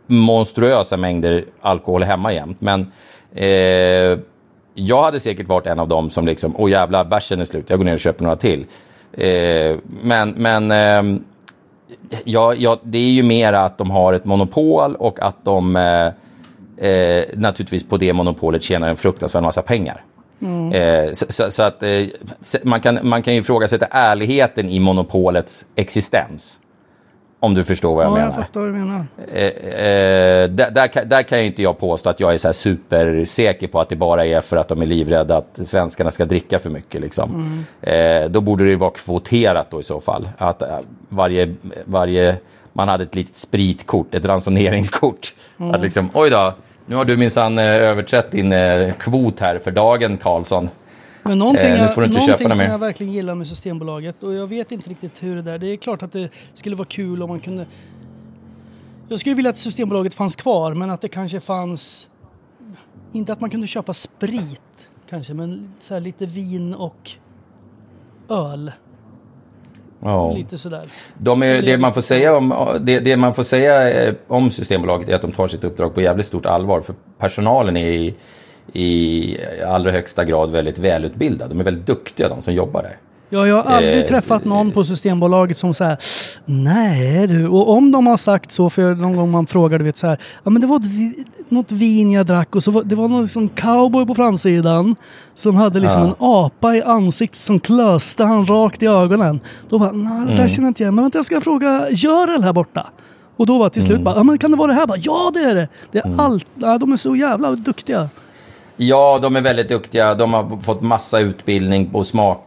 monstruösa 0.07 0.96
mängder 0.96 1.44
alkohol 1.61 2.03
hemma 2.03 2.33
jämt, 2.33 2.61
men 2.61 2.92
eh, 3.35 4.18
jag 4.74 5.03
hade 5.03 5.20
säkert 5.20 5.48
varit 5.48 5.66
en 5.66 5.79
av 5.79 5.88
dem 5.88 6.11
som 6.11 6.26
liksom, 6.26 6.55
åh 6.59 6.70
jävlar, 6.70 7.05
bärsen 7.05 7.40
är 7.40 7.44
slut, 7.44 7.70
jag 7.70 7.79
går 7.79 7.85
ner 7.85 7.92
och 7.92 8.00
köper 8.00 8.24
några 8.24 8.37
till. 8.37 8.66
Eh, 9.12 9.76
men 10.03 10.31
men 10.31 10.70
ehm, 10.70 11.24
ja, 12.24 12.55
ja, 12.55 12.79
det 12.83 12.98
är 12.98 13.11
ju 13.11 13.22
mer 13.22 13.53
att 13.53 13.79
de 13.79 13.90
har 13.90 14.12
ett 14.12 14.24
monopol 14.24 14.94
och 14.94 15.20
att 15.22 15.44
de 15.44 15.76
eh, 16.81 17.25
naturligtvis 17.37 17.85
på 17.88 17.97
det 17.97 18.12
monopolet 18.12 18.62
tjänar 18.62 18.88
en 18.88 18.97
fruktansvärd 18.97 19.43
massa 19.43 19.62
pengar. 19.62 20.05
Eh, 20.73 21.12
så, 21.12 21.27
så, 21.29 21.51
så 21.51 21.62
att 21.62 21.83
eh, 21.83 21.88
man, 22.62 22.81
kan, 22.81 22.99
man 23.03 23.23
kan 23.23 23.35
ju 23.35 23.40
ifrågasätta 23.40 23.87
ärligheten 23.90 24.69
i 24.69 24.81
monopolets 24.81 25.66
existens. 25.77 26.61
Om 27.43 27.55
du 27.55 27.64
förstår 27.64 27.95
vad 27.95 28.05
jag 28.05 28.11
Ja, 28.12 28.19
jag 28.19 28.29
menar. 28.29 28.43
fattar 28.43 28.61
vad 28.61 28.69
du 28.69 28.73
menar. 28.73 29.07
Eh, 29.33 29.45
eh, 29.45 30.49
där, 30.51 30.71
där, 30.71 30.87
kan- 30.87 31.09
där 31.09 31.35
inte 31.38 31.62
jag 31.62 31.79
påstå 31.79 32.11
att 32.11 32.21
jag 32.21 32.35
är 32.35 32.38
så 32.38 32.53
supersäker 32.53 33.69
på 33.69 33.81
att 33.81 33.88
det 33.88 33.97
bara 33.97 34.27
är 34.27 34.40
för 34.40 34.57
att 34.57 34.69
de 34.69 34.83
är 34.83 34.87
livrädda 34.87 35.37
att 35.37 35.61
svenskarna 35.66 36.11
ska 36.11 36.25
dricka 36.25 36.59
för 36.59 36.71
mycket. 36.71 37.01
Liksom. 37.01 37.64
Eh, 37.83 38.25
då 38.31 38.40
borde 38.40 38.64
det 38.64 38.77
vara 38.77 38.90
kvoterat 38.90 39.71
då 39.71 39.81
i 39.81 39.83
så 39.83 40.01
fall. 40.01 40.29
Att 40.38 40.62
varje, 41.09 41.55
varje, 41.85 42.37
man 42.73 42.88
hade 42.88 43.05
ett 43.05 43.14
litet 43.14 43.37
spritkort, 43.37 44.14
ett 44.14 44.25
ransoneringskort. 44.25 45.35
Att 45.73 45.83
liksom, 45.83 46.11
oj 46.14 46.31
då, 46.31 46.53
nu 46.90 46.96
har 46.96 47.05
du 47.05 47.16
minsann 47.16 47.59
eh, 47.59 47.64
överträtt 47.64 48.31
din 48.31 48.53
eh, 48.53 48.92
kvot 48.94 49.40
här 49.40 49.59
för 49.59 49.70
dagen 49.70 50.16
Karlsson. 50.16 50.68
Men 51.22 51.38
någonting, 51.38 51.66
Eh, 51.66 51.83
nu 51.83 51.88
får 51.88 52.00
du 52.00 52.07
inte 52.07 52.20
köpa 52.20 52.48
som 52.48 52.59
mer. 52.59 52.64
jag 52.64 52.79
verkligen 52.79 53.12
gillar 53.12 53.35
med 53.35 53.46
Systembolaget 53.46 54.22
och 54.22 54.35
jag 54.35 54.46
vet 54.46 54.72
inte 54.72 54.90
riktigt 54.90 55.22
hur 55.22 55.37
det 55.37 55.42
där, 55.42 55.59
det 55.59 55.66
är 55.66 55.76
klart 55.76 56.03
att 56.03 56.12
det 56.12 56.29
skulle 56.55 56.76
vara 56.76 56.88
kul 56.88 57.22
om 57.22 57.29
man 57.29 57.40
kunde 57.40 57.66
Jag 59.09 59.20
skulle 59.20 59.35
vilja 59.35 59.50
att 59.50 59.59
Systembolaget 59.59 60.14
fanns 60.14 60.37
kvar 60.37 60.74
men 60.74 60.90
att 60.90 61.00
det 61.00 61.09
kanske 61.09 61.40
fanns 61.40 62.09
Inte 63.12 63.33
att 63.33 63.40
man 63.40 63.50
kunde 63.50 63.66
köpa 63.66 63.92
sprit 63.92 64.61
kanske 65.11 65.35
men 65.35 65.74
så 65.81 65.94
här 65.94 66.00
lite 66.00 66.26
vin 66.26 66.74
och 66.74 67.11
öl. 68.29 68.72
Ja. 70.02 70.32
Lite 70.32 70.58
sådär. 70.58 70.82
De 71.18 71.42
är, 71.42 71.62
det, 71.62 71.78
man 71.78 71.94
får 71.94 72.00
säga 72.00 72.36
om, 72.36 72.54
det, 72.80 73.00
det 73.00 73.16
man 73.16 73.34
får 73.34 73.42
säga 73.42 74.04
eh, 74.04 74.14
om 74.28 74.50
Systembolaget 74.50 75.08
är 75.08 75.14
att 75.14 75.22
de 75.22 75.32
tar 75.32 75.48
sitt 75.48 75.64
uppdrag 75.64 75.94
på 75.94 76.00
jävligt 76.00 76.26
stort 76.26 76.46
allvar. 76.46 76.80
För 76.80 76.94
personalen 77.18 77.76
är 77.76 77.90
i, 77.90 78.14
i 78.72 79.36
allra 79.66 79.90
högsta 79.90 80.24
grad 80.24 80.50
väldigt 80.50 80.78
välutbildad. 80.78 81.50
De 81.50 81.60
är 81.60 81.64
väldigt 81.64 81.86
duktiga 81.86 82.28
de 82.28 82.42
som 82.42 82.54
jobbar 82.54 82.82
där. 82.82 82.96
Ja, 83.33 83.47
jag 83.47 83.57
har 83.57 83.62
aldrig 83.62 83.99
Eh, 83.99 84.07
träffat 84.07 84.45
någon 84.45 84.71
på 84.71 84.85
Systembolaget 84.85 85.59
som 85.59 85.75
säger 85.75 85.97
Nej 86.45 87.27
du, 87.27 87.49
och 87.49 87.71
om 87.71 87.90
de 87.93 88.07
har 88.07 88.16
sagt 88.16 88.53
så, 88.53 88.71
för 88.71 88.95
någon 88.95 89.16
gång 89.16 89.31
man 89.31 89.47
frågar 89.47 89.79
du 89.79 89.85
vet 89.85 89.97
så 89.99 90.07
här, 90.07 90.19
ja 90.45 90.51
men 90.51 90.61
det 90.61 90.66
var 90.66 90.77
ett, 90.77 91.27
något 91.49 91.73
vin 91.73 92.12
jag 92.12 92.27
drack 92.27 92.55
och 92.57 92.62
så 92.64 92.71
var, 92.71 92.83
det 92.83 92.95
var 92.95 93.09
någon 93.09 93.23
liksom 93.23 93.49
cowboy 93.49 94.07
på 94.07 94.14
framsidan 94.14 94.97
som 95.35 95.57
hade 95.57 95.81
liksom 95.81 96.01
Ja. 96.03 96.07
en 96.07 96.14
apa 96.19 96.75
i 96.77 96.83
ansiktet 96.83 97.38
som 97.38 97.61
klöste 97.61 98.25
han 98.25 98.47
rakt 98.47 98.83
i 98.83 98.87
ögonen. 98.87 99.40
Då 99.69 99.79
bara, 99.79 99.93
nej 99.93 100.21
det 100.21 100.27
där 100.27 100.33
Mm. 100.35 100.49
känner 100.49 100.66
jag 100.66 100.71
inte 100.71 100.83
igen, 100.83 100.95
men 100.95 101.05
vänta 101.05 101.19
jag 101.19 101.25
ska 101.27 101.40
fråga 101.40 101.87
Görel 101.90 102.43
här 102.43 102.53
borta. 102.53 102.87
Och 103.37 103.47
då 103.47 103.59
var 103.59 103.69
till 103.69 103.83
slut 103.83 104.01
bara, 104.01 104.16
ja 104.16 104.23
men 104.23 104.38
kan 104.38 104.51
det 104.51 104.57
vara 104.57 104.69
det 104.69 104.75
här? 104.75 104.87
Bara, 104.87 104.99
ja 104.99 105.31
det 105.35 105.40
är 105.40 105.55
det! 105.55 105.69
Det 105.93 105.99
är 105.99 106.05
Mm. 106.07 106.21
allt, 106.21 106.47
ja, 106.55 106.79
de 106.79 106.93
är 106.93 106.97
så 106.97 107.16
jävla 107.16 107.51
duktiga. 107.53 108.09
Ja, 108.77 109.19
de 109.23 109.37
är 109.37 109.40
väldigt 109.40 109.69
duktiga. 109.69 110.14
De 110.14 110.33
har 110.33 110.62
fått 110.62 110.83
massa 110.83 111.19
utbildning 111.21 111.90
på 111.90 112.05
smak 112.05 112.47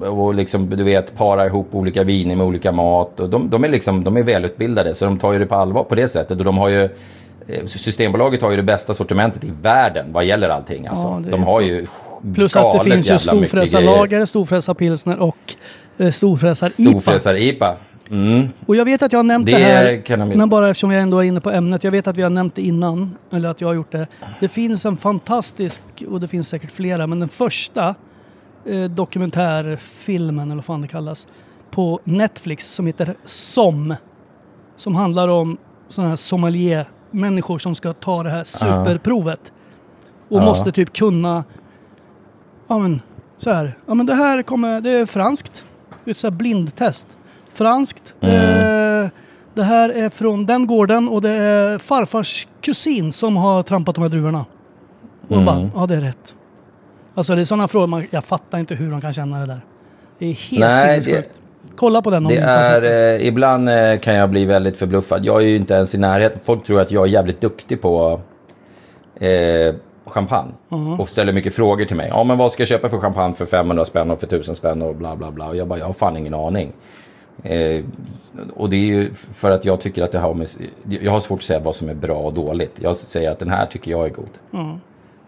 och 0.00 0.34
liksom, 0.34 0.70
du 0.70 0.84
vet, 0.84 1.16
para 1.16 1.46
ihop 1.46 1.68
olika 1.74 2.04
viner 2.04 2.36
med 2.36 2.46
olika 2.46 2.72
mat. 2.72 3.20
Och 3.20 3.28
de, 3.28 3.50
de, 3.50 3.64
är 3.64 3.68
liksom, 3.68 4.04
de 4.04 4.16
är 4.16 4.22
välutbildade, 4.22 4.94
så 4.94 5.04
de 5.04 5.18
tar 5.18 5.32
ju 5.32 5.38
det 5.38 5.46
på 5.46 5.54
allvar 5.54 5.84
på 5.84 5.94
det 5.94 6.08
sättet. 6.08 6.38
Och 6.38 6.44
de 6.44 6.58
har 6.58 6.68
ju 6.68 6.82
eh, 7.48 7.64
Systembolaget 7.66 8.42
har 8.42 8.50
ju 8.50 8.56
det 8.56 8.62
bästa 8.62 8.94
sortimentet 8.94 9.44
i 9.44 9.50
världen 9.62 10.06
vad 10.12 10.24
gäller 10.24 10.48
allting. 10.48 10.86
Alltså. 10.86 11.22
Ja, 11.24 11.30
de 11.30 11.42
har 11.42 11.60
ju 11.60 11.86
Plus 12.34 12.56
att 12.56 12.84
det 12.84 12.90
finns 12.90 13.10
ju 13.10 13.18
storfräsarlager, 13.18 14.24
storfräsarpilsner 14.24 15.18
och 15.18 15.36
eh, 15.98 16.10
storfräsar-IPA. 16.10 16.90
Storfräsar-IPA. 16.90 17.76
Mm. 18.10 18.48
Och 18.66 18.76
jag 18.76 18.84
vet 18.84 19.02
att 19.02 19.12
jag 19.12 19.18
har 19.18 19.24
nämnt 19.24 19.46
det, 19.46 19.52
Det 19.52 19.58
här, 19.58 20.16
de- 20.16 20.28
men 20.38 20.48
bara 20.48 20.70
eftersom 20.70 20.90
jag 20.90 21.02
ändå 21.02 21.18
är 21.18 21.22
inne 21.22 21.40
på 21.40 21.50
ämnet. 21.50 21.84
Jag 21.84 21.90
vet 21.90 22.06
att 22.06 22.16
vi 22.16 22.22
har 22.22 22.30
nämnt 22.30 22.54
det 22.54 22.62
innan, 22.62 23.16
eller 23.32 23.48
att 23.48 23.60
jag 23.60 23.68
har 23.68 23.74
gjort 23.74 23.92
det. 23.92 24.06
Det 24.40 24.48
finns 24.48 24.86
en 24.86 24.96
fantastisk, 24.96 25.82
och 26.08 26.20
det 26.20 26.28
finns 26.28 26.48
säkert 26.48 26.72
flera, 26.72 27.06
men 27.06 27.20
den 27.20 27.28
första 27.28 27.94
eh, 28.70 28.84
dokumentärfilmen, 28.90 30.44
eller 30.50 30.54
vad 30.56 30.64
fan 30.64 30.82
det 30.82 30.88
kallas, 30.88 31.26
på 31.70 32.00
Netflix 32.04 32.74
som 32.74 32.86
heter 32.86 33.14
SOM. 33.24 33.94
Som 34.76 34.94
handlar 34.94 35.28
om 35.28 35.56
sådana 35.88 36.08
här 36.08 36.16
sommelier-människor 36.16 37.58
som 37.58 37.74
ska 37.74 37.92
ta 37.92 38.22
det 38.22 38.30
här 38.30 38.44
superprovet. 38.44 39.52
Och 40.28 40.40
Ja. 40.40 40.44
måste 40.44 40.72
typ 40.72 40.92
kunna, 40.92 41.44
ja 42.68 42.78
men 42.78 43.02
så 43.38 43.50
här, 43.50 43.78
ja 43.86 43.94
men 43.94 44.06
det 44.06 44.14
här 44.14 44.42
kommer, 44.42 44.80
det 44.80 44.90
är 44.90 45.06
franskt. 45.06 45.64
Det 46.04 46.10
är 46.10 46.12
ett 46.12 46.18
så 46.18 46.26
här 46.26 46.36
blindtest. 46.36 47.18
Franskt. 47.52 48.14
Eh, 48.20 49.08
det 49.54 49.62
här 49.62 49.88
är 49.88 50.08
från 50.10 50.46
den 50.46 50.66
gården 50.66 51.08
och 51.08 51.22
det 51.22 51.30
är 51.30 51.78
farfars 51.78 52.48
kusin 52.60 53.12
som 53.12 53.36
har 53.36 53.62
trampat 53.62 53.94
de 53.94 54.02
här 54.02 54.08
druvorna. 54.08 54.44
Och 55.28 55.42
bara, 55.42 55.70
ja 55.74 55.86
det 55.86 55.94
är 55.96 56.00
rätt. 56.00 56.34
Alltså 57.14 57.34
det 57.34 57.40
är 57.40 57.44
sådana 57.44 57.68
frågor, 57.68 57.86
man, 57.86 58.06
jag 58.10 58.24
fattar 58.24 58.58
inte 58.58 58.74
hur 58.74 58.90
de 58.90 59.00
kan 59.00 59.12
känna 59.12 59.40
det 59.40 59.46
där. 59.46 59.60
Det 60.18 60.26
är 60.26 60.32
helt 60.32 60.60
Nej, 60.60 61.02
sinnessjukt. 61.02 61.40
Kolla 61.76 62.02
på 62.02 62.10
den 62.10 62.26
om 62.26 62.32
Det 62.32 62.38
är, 62.38 62.82
eh, 63.18 63.26
ibland 63.26 63.68
eh, 63.68 63.98
kan 64.00 64.14
jag 64.14 64.30
bli 64.30 64.44
väldigt 64.44 64.76
förbluffad. 64.76 65.24
Jag 65.24 65.42
är 65.42 65.46
ju 65.46 65.56
inte 65.56 65.74
ens 65.74 65.94
i 65.94 65.98
närheten. 65.98 66.38
Folk 66.42 66.64
tror 66.64 66.80
att 66.80 66.90
jag 66.90 67.04
är 67.04 67.08
jävligt 67.10 67.40
duktig 67.40 67.82
på 67.82 68.20
eh, 69.20 69.74
champagne. 70.06 70.52
Och 70.98 71.08
ställer 71.08 71.32
mycket 71.32 71.54
frågor 71.54 71.84
till 71.84 71.96
mig. 71.96 72.08
Ja, 72.14 72.24
men 72.24 72.38
vad 72.38 72.52
ska 72.52 72.60
jag 72.60 72.68
köpa 72.68 72.88
för 72.88 72.98
champagne 72.98 73.34
för 73.34 73.46
500 73.46 73.84
spänn 73.84 74.10
och 74.10 74.20
för 74.20 74.26
1000 74.26 74.54
spänn 74.54 74.82
och 74.82 74.96
bla 74.96 75.16
bla 75.16 75.30
bla. 75.30 75.48
Och 75.48 75.56
jag 75.56 75.68
bara, 75.68 75.78
jag 75.78 75.86
har 75.86 75.92
fan 75.92 76.16
ingen 76.16 76.34
aning. 76.34 76.72
Eh, 77.42 77.84
och 78.56 78.70
det 78.70 78.76
är 78.76 78.86
ju 78.86 79.14
för 79.14 79.50
att 79.50 79.64
jag 79.64 79.80
tycker 79.80 80.02
att 80.02 80.12
det 80.12 80.18
har 80.18 80.34
med, 80.34 80.48
Jag 80.88 81.12
har 81.12 81.20
svårt 81.20 81.38
att 81.38 81.44
säga 81.44 81.60
vad 81.60 81.74
som 81.74 81.88
är 81.88 81.94
bra 81.94 82.16
och 82.16 82.34
dåligt. 82.34 82.72
Jag 82.82 82.96
säger 82.96 83.30
att 83.30 83.38
den 83.38 83.50
här 83.50 83.66
tycker 83.66 83.90
jag 83.90 84.06
är 84.06 84.10
god. 84.10 84.28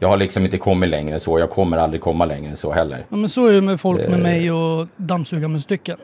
Jag 0.02 0.08
har 0.08 0.16
liksom 0.16 0.44
inte 0.44 0.58
kommit 0.58 0.88
längre 0.90 1.14
än 1.14 1.20
så. 1.20 1.38
Jag 1.38 1.50
kommer 1.50 1.76
aldrig 1.76 2.00
komma 2.00 2.24
längre 2.26 2.50
än 2.50 2.56
så 2.56 2.72
heller. 2.72 3.06
Ja 3.08 3.16
men 3.16 3.28
så 3.28 3.46
är 3.46 3.52
det 3.52 3.60
med 3.60 3.80
folk 3.80 4.08
med 4.08 4.20
mig 4.20 4.52
och 4.52 4.86
dammsugarmunstycken. 4.96 5.96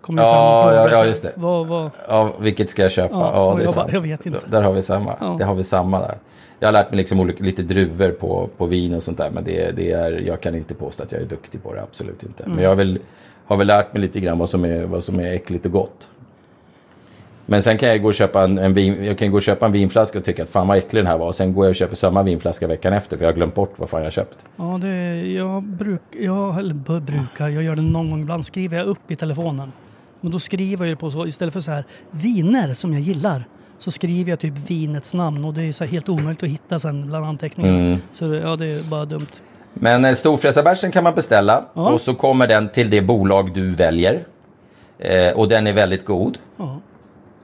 Kommer 0.00 0.22
Ja, 0.22 0.64
fram 0.64 0.74
ja, 0.76 0.88
ja, 0.90 1.06
just 1.06 1.22
det. 1.22 1.32
Vad, 1.34 1.66
vad, 1.66 1.90
Ja, 2.08 2.32
vilket 2.40 2.70
ska 2.70 2.82
jag 2.82 2.92
köpa? 2.92 3.14
Ja, 3.14 3.32
Ja, 3.34 3.54
det 3.54 3.62
är 3.62 3.64
jag 3.64 3.66
bara, 3.66 3.72
sant. 3.72 3.90
jag 3.92 4.00
vet 4.00 4.26
inte. 4.26 4.40
Där 4.46 4.62
har 4.62 4.72
vi 4.72 4.82
samma. 4.82 5.14
Ja. 5.20 5.36
Det 5.38 5.44
har 5.44 5.54
vi 5.54 5.64
samma 5.64 6.00
där. 6.00 6.14
Jag 6.58 6.68
har 6.68 6.72
lärt 6.72 6.90
mig 6.90 6.96
liksom 6.96 7.20
olika, 7.20 7.44
lite 7.44 7.62
druvor 7.62 8.10
på, 8.10 8.48
på 8.56 8.66
vin 8.66 8.94
och 8.94 9.02
sånt 9.02 9.18
där. 9.18 9.30
Men 9.30 9.44
det, 9.44 9.76
det 9.76 9.90
är, 9.92 10.12
jag 10.26 10.40
kan 10.40 10.54
inte 10.54 10.74
påstå 10.74 11.02
att 11.02 11.12
jag 11.12 11.20
är 11.20 11.26
duktig 11.26 11.62
på 11.62 11.74
det, 11.74 11.82
absolut 11.82 12.22
inte. 12.22 12.44
Mm. 12.44 12.54
Men 12.56 12.64
jag 12.64 12.76
väl, 12.76 12.98
har 13.46 13.56
väl 13.56 13.66
lärt 13.66 13.92
mig 13.92 14.02
lite 14.02 14.20
grann 14.20 14.38
vad 14.38 14.48
som 14.48 14.64
är, 14.64 14.84
vad 14.84 15.02
som 15.02 15.20
är 15.20 15.32
äckligt 15.32 15.66
och 15.66 15.72
gott. 15.72 16.10
Men 17.46 17.62
sen 17.62 17.78
kan 17.78 17.88
jag 17.88 18.02
gå 18.02 18.08
och 18.08 18.14
köpa 18.14 18.42
en, 18.42 18.58
en, 18.58 18.74
vin, 18.74 19.04
jag 19.04 19.18
kan 19.18 19.30
gå 19.30 19.36
och 19.36 19.42
köpa 19.42 19.66
en 19.66 19.72
vinflaska 19.72 20.18
och 20.18 20.24
tycka 20.24 20.42
att 20.42 20.50
fan 20.50 20.68
vad 20.68 20.78
äcklig 20.78 21.00
den 21.02 21.06
här 21.06 21.18
var. 21.18 21.26
Och 21.26 21.34
sen 21.34 21.52
går 21.54 21.64
jag 21.64 21.70
och 21.70 21.74
köper 21.74 21.96
samma 21.96 22.22
vinflaska 22.22 22.66
veckan 22.66 22.92
efter 22.92 23.16
för 23.16 23.24
jag 23.24 23.30
har 23.30 23.36
glömt 23.36 23.54
bort 23.54 23.74
vad 23.76 23.90
fan 23.90 24.02
jag 24.02 24.12
köpt. 24.12 24.44
Ja, 24.56 24.78
det, 24.80 25.22
jag, 25.32 25.62
bruk, 25.62 26.02
jag 26.20 26.58
eller 26.58 26.74
brukar, 26.74 27.48
jag 27.48 27.62
gör 27.62 27.76
det 27.76 27.82
någon 27.82 28.10
gång 28.10 28.20
ibland, 28.20 28.46
skriver 28.46 28.76
jag 28.76 28.86
upp 28.86 29.10
i 29.10 29.16
telefonen. 29.16 29.72
Men 30.20 30.32
då 30.32 30.40
skriver 30.40 30.86
jag 30.86 30.98
på 30.98 31.10
så, 31.10 31.26
istället 31.26 31.52
för 31.52 31.60
så 31.60 31.70
här 31.70 31.84
viner 32.10 32.74
som 32.74 32.92
jag 32.92 33.02
gillar, 33.02 33.44
så 33.78 33.90
skriver 33.90 34.30
jag 34.30 34.40
typ 34.40 34.70
vinets 34.70 35.14
namn 35.14 35.44
och 35.44 35.54
det 35.54 35.62
är 35.62 35.72
så 35.72 35.84
helt 35.84 36.08
omöjligt 36.08 36.42
att 36.42 36.48
hitta 36.48 36.78
sen 36.78 37.06
bland 37.06 37.26
anteckningarna. 37.26 37.78
Mm. 37.78 37.98
Så 38.12 38.24
ja, 38.34 38.56
det 38.56 38.66
är 38.66 38.82
bara 38.82 39.04
dumt. 39.04 39.26
Men 39.74 40.04
eh, 40.04 40.14
storfräsarbärsen 40.14 40.90
kan 40.90 41.04
man 41.04 41.14
beställa 41.14 41.64
Ja. 41.74 41.92
och 41.92 42.00
så 42.00 42.14
kommer 42.14 42.46
den 42.46 42.68
till 42.68 42.90
det 42.90 43.02
bolag 43.02 43.54
du 43.54 43.70
väljer. 43.70 44.24
Eh, 44.98 45.32
och 45.32 45.48
den 45.48 45.66
är 45.66 45.72
väldigt 45.72 46.04
god. 46.04 46.38
Det, 46.56 46.62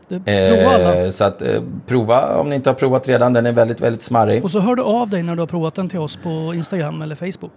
prova 0.09 0.75
alla. 0.75 1.05
Eh, 1.05 1.11
så 1.11 1.25
att 1.25 1.43
eh, 1.43 1.63
prova 1.87 2.37
om 2.37 2.51
ni 2.51 2.57
inte 2.57 2.71
har 2.71 2.75
provat 2.75 3.09
redan. 3.09 3.33
Den 3.33 3.47
är 3.47 3.53
väldigt, 3.53 3.81
väldigt 3.81 4.03
smarrig. 4.03 4.45
Och 4.45 4.51
så 4.51 4.61
hör 4.61 4.75
du 4.75 4.83
av 4.83 5.09
dig 5.09 5.23
när 5.23 5.35
du 5.35 5.43
har 5.43 5.47
provat 5.47 5.75
den 5.75 5.89
till 5.89 5.99
oss 5.99 6.17
på 6.17 6.53
Instagram 6.55 7.03
eller 7.03 7.15
Facebook. 7.15 7.53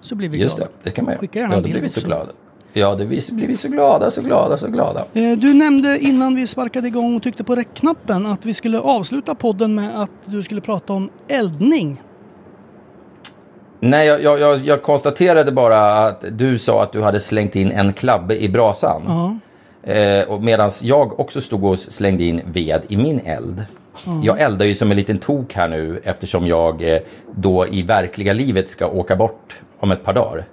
Så 0.00 0.14
blir 0.14 0.28
vi 0.28 0.38
Just 0.38 0.56
det, 0.56 0.62
glada. 0.62 0.74
det 0.82 0.90
kan 0.90 1.04
man 1.04 1.12
göra. 1.12 1.20
Skicka 1.20 1.38
gärna 1.38 1.54
ja, 1.54 1.60
då 1.60 1.68
blir 1.68 1.80
vi 1.80 1.88
så 1.88 2.00
glada. 2.00 2.30
Ja, 2.72 2.94
det 2.94 3.06
blir, 3.06 3.46
vi 3.46 3.56
så 3.56 3.68
glada, 3.68 4.10
så 4.10 4.22
glada, 4.22 4.56
så 4.56 4.68
glada. 4.68 5.04
Eh, 5.12 5.32
Du 5.38 5.54
nämnde 5.54 5.98
innan 5.98 6.34
vi 6.34 6.46
sparkade 6.46 6.88
igång 6.88 7.16
och 7.16 7.22
tryckte 7.22 7.44
på 7.44 7.54
räckknappen 7.54 8.26
att 8.26 8.46
vi 8.46 8.54
skulle 8.54 8.78
avsluta 8.80 9.34
podden 9.34 9.74
med 9.74 10.02
att 10.02 10.10
du 10.24 10.42
skulle 10.42 10.60
prata 10.60 10.92
om 10.92 11.10
eldning. 11.28 12.02
Nej, 13.80 14.06
jag, 14.06 14.40
jag, 14.40 14.58
jag, 14.58 14.82
konstaterade 14.82 15.52
bara 15.52 16.06
att 16.06 16.24
du 16.30 16.58
sa 16.58 16.82
att 16.82 16.92
du 16.92 17.02
hade 17.02 17.20
slängt 17.20 17.56
in 17.56 17.70
en 17.70 17.92
klabbe 17.92 18.42
i 18.42 18.48
brasan. 18.48 19.02
Ja. 19.06 19.36
Eh, 19.82 20.40
medan 20.40 20.70
jag 20.82 21.20
också 21.20 21.40
stod 21.40 21.64
och 21.64 21.78
slängde 21.78 22.24
in 22.24 22.40
ved 22.46 22.82
i 22.88 22.96
min 22.96 23.20
eld. 23.24 23.64
Jag 24.22 24.40
eldar 24.40 24.66
ju 24.66 24.74
som 24.74 24.90
en 24.90 24.96
liten 24.96 25.18
tok 25.18 25.54
här 25.54 25.68
nu 25.68 26.00
eftersom 26.04 26.46
jag 26.46 26.82
eh, 26.94 27.00
då 27.36 27.66
i 27.68 27.82
verkliga 27.82 28.32
livet 28.32 28.68
ska 28.68 28.86
åka 28.86 29.16
bort 29.16 29.60
om 29.80 29.90
ett 29.90 30.04
par 30.04 30.12
dagar. 30.12 30.44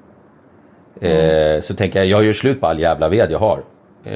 Eh, 1.01 1.59
Så 1.61 1.73
tänker 1.75 1.99
jag, 1.99 2.07
jag 2.07 2.23
gör 2.25 2.33
slut 2.33 2.61
på 2.61 2.67
all 2.67 2.79
jävla 2.79 3.09
ved 3.09 3.31
jag 3.31 3.39
har. 3.39 3.57
Eh, 4.03 4.13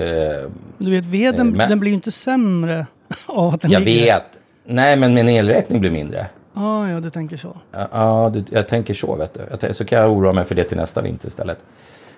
Du 0.78 0.92
vet, 0.92 1.06
veden 1.06 1.48
Eh, 1.48 1.54
men- 1.56 1.70
den 1.70 1.80
blir 1.80 1.90
ju 1.92 1.96
inte 1.96 2.12
sämre 2.12 2.86
av 3.28 3.54
att 3.54 3.62
den 3.62 3.72
jag 3.72 3.82
ligger. 3.82 4.06
vet. 4.06 4.24
Nej, 4.66 4.98
men 4.98 5.14
min 5.14 5.30
elräkning 5.30 5.80
blir 5.82 5.92
mindre. 5.92 6.28
Ah, 6.54 6.88
ja, 6.88 7.00
du 7.00 7.10
tänker 7.10 7.38
så. 7.38 7.58
Ja, 7.92 8.32
du, 8.34 8.44
jag 8.50 8.68
tänker 8.68 8.94
så, 8.94 9.16
vet 9.16 9.40
du. 9.68 9.74
Så 9.74 9.86
kan 9.86 10.00
jag 10.00 10.12
oroa 10.12 10.34
mig 10.34 10.44
för 10.46 10.56
det 10.56 10.64
till 10.64 10.78
nästa 10.78 11.02
vinter 11.02 11.28
istället. 11.28 11.58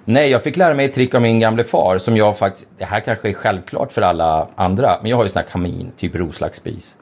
Nej, 0.05 0.29
jag 0.29 0.43
fick 0.43 0.57
lära 0.57 0.73
mig 0.73 0.85
ett 0.85 0.93
trick 0.93 1.15
av 1.15 1.21
min 1.21 1.39
gamle 1.39 1.63
far 1.63 1.97
som 1.97 2.17
jag 2.17 2.37
faktiskt... 2.37 2.67
Det 2.77 2.85
här 2.85 2.99
kanske 2.99 3.29
är 3.29 3.33
självklart 3.33 3.91
för 3.91 4.01
alla 4.01 4.47
andra, 4.55 4.97
men 5.01 5.09
jag 5.09 5.17
har 5.17 5.23
ju 5.23 5.29
sån 5.29 5.39
här 5.39 5.49
kamin, 5.49 5.91
typ 5.97 6.15
Roslagsspis. 6.15 6.95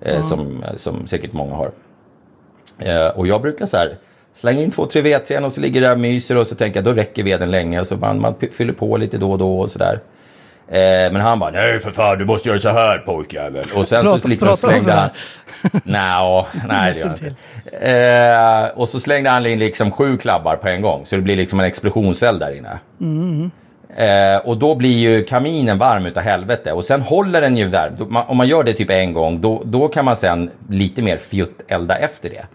Eh, 0.00 0.22
som, 0.22 0.64
som 0.76 1.06
säkert 1.06 1.32
många 1.32 1.54
har. 1.54 1.70
Eh, 2.78 3.06
och 3.06 3.26
jag 3.26 3.42
brukar 3.42 3.66
så 3.66 3.76
här 3.76 3.96
slänga 4.32 4.62
in 4.62 4.70
två, 4.70 4.86
tre 4.86 5.02
vedträn 5.02 5.44
och 5.44 5.52
så 5.52 5.60
ligger 5.60 5.80
det 5.80 5.86
där 5.86 5.94
och 5.94 6.00
myser 6.00 6.36
och 6.36 6.46
så 6.46 6.54
tänker 6.54 6.78
jag 6.78 6.84
då 6.84 6.92
räcker 6.92 7.22
veden 7.22 7.50
länge. 7.50 7.80
Och 7.80 7.86
så 7.86 7.96
man, 7.96 8.20
man 8.20 8.34
fyller 8.52 8.72
på 8.72 8.96
lite 8.96 9.18
då 9.18 9.32
och 9.32 9.38
då 9.38 9.58
och 9.58 9.70
sådär. 9.70 10.00
Eh, 10.68 11.12
men 11.12 11.16
han 11.16 11.38
bara, 11.38 11.50
nej 11.50 11.80
för 11.80 11.90
fan 11.90 12.18
du 12.18 12.24
måste 12.24 12.48
göra 12.48 12.58
så 12.58 12.68
här 12.68 12.98
pojkjävel. 12.98 13.64
Och 13.76 13.88
sen 13.88 14.04
Prata- 14.04 14.18
så 14.18 14.28
liksom 14.28 14.48
så 14.48 14.56
slängde 14.56 14.92
här? 14.92 15.00
han... 15.00 15.10
Nja, 15.84 16.46
nej 16.68 16.92
det 16.92 16.98
gör 17.00 17.06
jag 17.06 17.16
inte. 17.16 17.90
Eh, 17.90 18.78
och 18.78 18.88
så 18.88 19.00
slängde 19.00 19.30
han 19.30 19.46
in 19.46 19.58
liksom 19.58 19.90
sju 19.90 20.16
klabbar 20.16 20.56
på 20.56 20.68
en 20.68 20.82
gång. 20.82 21.06
Så 21.06 21.16
det 21.16 21.22
blir 21.22 21.36
liksom 21.36 21.60
en 21.60 21.66
explosionseld 21.66 22.40
där 22.40 22.56
inne. 22.56 22.78
Eh, 23.96 24.38
och 24.46 24.56
då 24.58 24.74
blir 24.74 24.98
ju 24.98 25.24
kaminen 25.24 25.78
varm 25.78 26.06
utav 26.06 26.22
helvete. 26.22 26.72
Och 26.72 26.84
sen 26.84 27.00
håller 27.02 27.40
den 27.40 27.56
ju 27.56 27.64
värm. 27.64 28.16
Om 28.26 28.36
man 28.36 28.48
gör 28.48 28.62
det 28.62 28.72
typ 28.72 28.90
en 28.90 29.12
gång, 29.12 29.40
då, 29.40 29.62
då 29.64 29.88
kan 29.88 30.04
man 30.04 30.16
sen 30.16 30.50
lite 30.68 31.02
mer 31.02 31.16
fjuttelda 31.16 31.96
efter 31.96 32.30
det. 32.30 32.46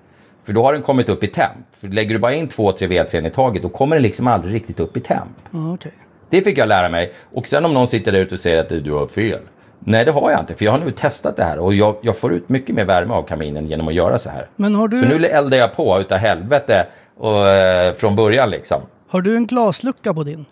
För 0.45 0.53
då 0.53 0.63
har 0.63 0.73
den 0.73 0.81
kommit 0.81 1.09
upp 1.09 1.23
i 1.23 1.27
temp. 1.27 1.51
För 1.81 1.87
lägger 1.87 2.13
du 2.13 2.19
bara 2.19 2.33
in 2.33 2.47
två, 2.47 2.71
tre 2.71 2.87
vedträn 2.87 3.25
i 3.25 3.29
taget, 3.29 3.61
då 3.63 3.69
kommer 3.69 3.95
den 3.95 4.03
liksom 4.03 4.27
aldrig 4.27 4.55
riktigt 4.55 4.79
upp 4.79 4.97
i 4.97 4.99
temp. 4.99 5.37
Ja, 5.51 5.73
okej. 5.73 5.91
Det 6.29 6.41
fick 6.41 6.57
jag 6.57 6.67
lära 6.67 6.89
mig. 6.89 7.13
Och 7.33 7.47
sen 7.47 7.65
om 7.65 7.73
någon 7.73 7.87
sitter 7.87 8.11
där 8.11 8.19
ute 8.19 8.35
och 8.35 8.39
säger 8.39 8.57
att 8.57 8.69
du 8.69 8.91
har 8.91 9.07
fel. 9.07 9.39
Nej, 9.79 10.05
det 10.05 10.11
har 10.11 10.31
jag 10.31 10.39
inte. 10.39 10.55
För 10.55 10.65
jag 10.65 10.71
har 10.71 10.79
nu 10.79 10.91
testat 10.91 11.35
det 11.37 11.43
här 11.43 11.59
och 11.59 11.73
jag, 11.73 11.95
jag 12.01 12.17
får 12.17 12.33
ut 12.33 12.49
mycket 12.49 12.75
mer 12.75 12.85
värme 12.85 13.13
av 13.13 13.23
kaminen 13.23 13.67
genom 13.67 13.87
att 13.87 13.93
göra 13.93 14.17
så 14.17 14.29
här. 14.29 14.47
Men 14.55 14.75
har 14.75 14.87
du, 14.87 14.99
Så 14.99 15.05
nu 15.05 15.25
eldar 15.25 15.57
jag 15.57 15.75
på 15.75 15.99
utav 15.99 16.17
helvete 16.17 16.85
och, 17.17 17.47
eh, 17.49 17.93
från 17.93 18.15
början 18.15 18.49
liksom. 18.49 18.81
har 19.09 19.21
du 19.21 19.35
en 19.35 19.47
glaslucka 19.47 20.13
på 20.13 20.23
din? 20.23 20.45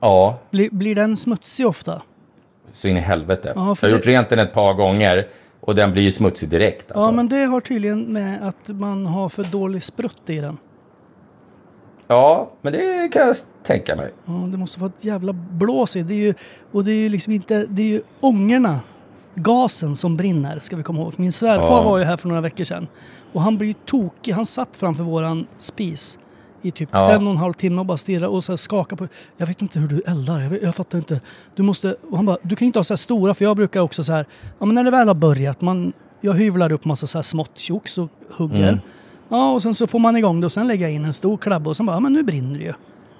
Ja, 0.00 0.38
Blir, 0.50 0.70
blir 0.70 0.94
den 0.94 1.16
smutsig 1.16 1.66
ofta? 1.66 2.02
så 2.64 2.88
in 2.88 2.96
i 2.96 3.00
helvete. 3.00 3.52
Ja, 3.56 3.60
jag 3.60 3.64
har 3.64 3.76
det- 3.88 3.90
gjort 3.90 4.06
rent 4.06 4.28
den 4.30 4.38
ett 4.38 4.52
par 4.52 4.74
gånger 4.74 5.26
och 5.60 5.74
den 5.74 5.92
blir 5.92 6.02
ju 6.02 6.10
smutsig 6.10 6.48
direkt. 6.48 6.92
Alltså. 6.92 7.06
Ja, 7.08 7.12
men 7.12 7.28
det 7.28 7.44
har 7.44 7.60
tydligen 7.60 8.00
med 8.02 8.38
att 8.48 8.68
man 8.68 9.06
har 9.06 9.28
för 9.28 9.44
dålig 9.44 9.82
sprutt 9.84 10.22
i 10.30 10.36
den. 10.40 10.58
Ja, 12.10 12.50
men 12.62 12.72
det 12.72 13.08
kan 13.12 13.26
jag 13.26 13.36
tänka 13.64 13.96
mig. 13.96 14.10
Ja, 14.24 14.32
det 14.32 14.56
måste 14.58 14.80
vara 14.80 14.92
ett 14.98 15.04
jävla 15.04 15.32
blås 15.32 15.96
i. 15.96 16.02
Det 16.02 16.14
är 16.14 16.18
ju, 16.18 16.34
och 16.72 16.84
det 16.84 16.92
är 16.92 16.96
ju 17.00 17.08
liksom 17.08 17.32
inte, 17.32 17.66
det 17.68 17.82
är 17.82 17.86
ju 17.86 18.00
ångorna, 18.20 18.80
gasen 19.34 19.96
som 19.96 20.16
brinner 20.16 20.58
ska 20.60 20.76
vi 20.76 20.82
komma 20.82 21.00
ihåg. 21.00 21.12
Min 21.16 21.32
svärfar 21.32 21.66
Ja. 21.76 21.82
var 21.82 21.98
ju 21.98 22.04
här 22.04 22.16
för 22.16 22.28
några 22.28 22.40
veckor 22.40 22.64
sedan. 22.64 22.86
Och 23.32 23.42
han 23.42 23.56
blev 23.58 23.68
ju 23.68 23.74
tokig. 23.86 24.32
Han 24.32 24.46
satt 24.46 24.76
framför 24.76 25.04
våran 25.04 25.46
spis 25.58 26.18
i 26.62 26.70
typ 26.70 26.88
Ja. 26.92 27.12
en 27.12 27.26
och 27.26 27.30
en 27.32 27.36
halv 27.38 27.52
timme 27.52 27.80
och 27.80 27.86
bara 27.86 27.96
stirrade 27.98 28.26
och 28.28 28.44
så 28.44 28.52
här 28.52 28.56
skakade 28.56 28.96
på. 29.06 29.08
Jag 29.36 29.46
vet 29.46 29.62
inte 29.62 29.78
hur 29.78 29.86
du 29.86 30.02
eldar. 30.06 30.40
Jag, 30.40 30.50
vet, 30.50 30.62
jag 30.62 30.74
fattar 30.74 30.98
inte. 30.98 31.20
Du 31.54 31.62
måste... 31.62 31.96
Och 32.10 32.16
han 32.16 32.26
bara, 32.26 32.36
du 32.42 32.56
kan 32.56 32.66
inte 32.66 32.78
ha 32.78 32.84
så 32.84 32.92
här 32.94 32.96
stora 32.96 33.34
för 33.34 33.44
jag 33.44 33.56
brukar 33.56 33.80
också 33.80 34.04
så 34.04 34.12
här. 34.12 34.26
Ja 34.58 34.66
men 34.66 34.74
när 34.74 34.84
det 34.84 34.90
väl 34.90 35.08
har 35.08 35.14
börjat. 35.14 35.60
Man, 35.60 35.92
jag 36.20 36.34
hyvlar 36.34 36.72
upp 36.72 36.84
massa 36.84 37.06
så 37.06 37.18
här 37.18 37.22
smått 37.22 37.58
tjocks 37.58 37.98
och 37.98 38.08
hugger. 38.30 38.68
Mm. 38.68 38.80
Ja 39.30 39.52
och 39.52 39.62
sen 39.62 39.74
så 39.74 39.86
får 39.86 39.98
man 39.98 40.16
igång 40.16 40.40
det 40.40 40.46
och 40.46 40.52
sen 40.52 40.66
lägger 40.66 40.86
jag 40.86 40.94
in 40.94 41.04
en 41.04 41.12
stor 41.12 41.36
klabba 41.36 41.70
och 41.70 41.76
sen 41.76 41.86
bara, 41.86 41.96
ja 41.96 42.00
men 42.00 42.12
nu 42.12 42.22
brinner 42.22 42.58
det 42.58 42.64
ju. 42.64 42.72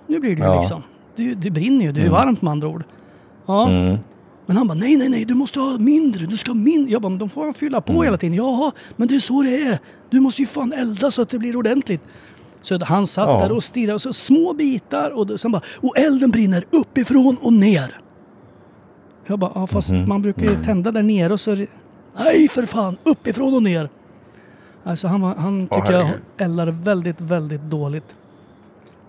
Nu 0.06 0.20
blir 0.20 0.36
det 0.36 0.42
ju 0.42 0.48
Ja. 0.48 0.58
liksom. 0.60 0.82
Det, 1.16 1.34
det 1.34 1.50
brinner 1.50 1.84
ju, 1.84 1.92
det 1.92 2.00
är 2.00 2.04
ju 2.04 2.10
varmt 2.10 2.42
med 2.42 2.50
andra 2.52 2.68
ord. 2.68 2.84
Ja. 3.46 3.68
Mm. 3.68 3.96
Men 4.46 4.56
han 4.56 4.68
bara, 4.68 4.74
nej, 4.74 4.96
nej, 4.96 5.08
nej, 5.08 5.24
du 5.24 5.34
måste 5.34 5.60
ha 5.60 5.76
mindre, 5.78 6.26
du 6.26 6.36
ska 6.36 6.50
ha 6.50 6.54
mindre. 6.56 6.92
Jag 6.92 7.02
bara, 7.02 7.08
men 7.08 7.18
de 7.18 7.28
får 7.28 7.52
fylla 7.52 7.80
på 7.80 8.02
hela 8.02 8.16
tiden. 8.16 8.36
Jaha, 8.36 8.72
men 8.96 9.08
det 9.08 9.14
är 9.14 9.20
så 9.20 9.42
det 9.42 9.62
är. 9.62 9.78
Du 10.10 10.20
måste 10.20 10.42
ju 10.42 10.46
fan 10.46 10.72
elda 10.72 11.10
så 11.10 11.22
att 11.22 11.28
det 11.28 11.38
blir 11.38 11.56
ordentligt. 11.56 12.02
Så 12.62 12.84
han 12.84 13.06
satt 13.06 13.28
Ja. 13.28 13.40
där 13.40 13.52
och 13.52 13.62
stirrade 13.64 13.94
och 13.94 14.02
så 14.02 14.12
små 14.12 14.52
bitar 14.52 15.10
och 15.10 15.26
då- 15.26 15.38
sen 15.38 15.52
bara, 15.52 15.62
och 15.80 15.98
elden 15.98 16.30
brinner 16.30 16.64
uppifrån 16.70 17.36
och 17.42 17.52
ner. 17.52 18.00
Jag 19.26 19.38
bara, 19.38 19.52
ja 19.54 19.66
fast 19.66 19.92
Mhm. 19.92 20.08
man 20.08 20.22
brukar 20.22 20.42
ju 20.42 20.64
tända 20.64 20.92
där 20.92 21.02
nere 21.02 21.32
och 21.32 21.40
så... 21.40 21.54
Nej 22.18 22.48
för 22.48 22.66
fan, 22.66 22.96
uppifrån 23.04 23.54
och 23.54 23.62
ner. 23.62 23.88
Alltså 24.84 25.08
han, 25.08 25.22
han 25.22 25.68
tycker 25.68 25.92
jag 25.92 26.08
eldar 26.38 26.66
väldigt, 26.66 27.20
väldigt 27.20 27.62
dåligt. 27.62 28.14